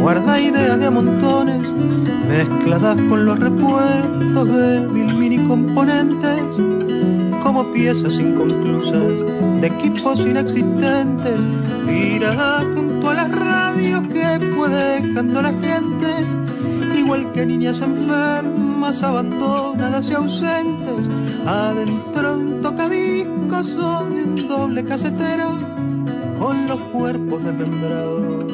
guarda 0.00 0.40
ideas 0.40 0.80
de 0.80 0.90
montones, 0.90 1.62
mezcladas 2.28 2.96
con 3.08 3.24
los 3.24 3.38
repuestos 3.38 4.48
de 4.48 4.80
mil 4.88 5.16
mini 5.16 5.38
componentes, 5.46 6.42
como 7.44 7.70
piezas 7.70 8.18
inconclusas 8.18 9.60
de 9.60 9.66
equipos 9.66 10.18
inexistentes, 10.20 11.38
tiradas 11.86 12.64
junto 12.74 13.10
a 13.10 13.14
las 13.14 13.30
radios 13.30 14.08
que 14.08 14.40
fue 14.56 14.68
dejando 14.68 15.40
la 15.40 15.52
gente, 15.52 16.98
igual 16.98 17.30
que 17.32 17.46
niñas 17.46 17.80
enfermas, 17.80 19.02
abandonadas 19.04 20.08
y 20.08 20.14
ausentes, 20.14 21.08
adentro 21.46 22.13
tocadiscos 22.64 23.76
de 23.76 24.24
un 24.24 24.48
doble 24.48 24.82
casetera, 24.86 25.50
con 26.38 26.66
los 26.66 26.80
cuerpos 26.94 27.44
desmembrados 27.44 28.50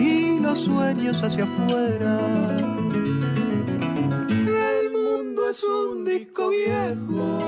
y 0.00 0.40
los 0.40 0.58
sueños 0.58 1.22
hacia 1.22 1.44
afuera. 1.44 2.18
El 4.28 4.90
mundo 4.90 5.48
es 5.50 5.62
un 5.62 6.04
disco 6.04 6.50
viejo, 6.50 7.38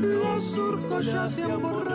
los 0.00 0.42
surcos 0.42 1.06
ya 1.06 1.28
se 1.28 1.44
han 1.44 1.62
borrado. 1.62 1.85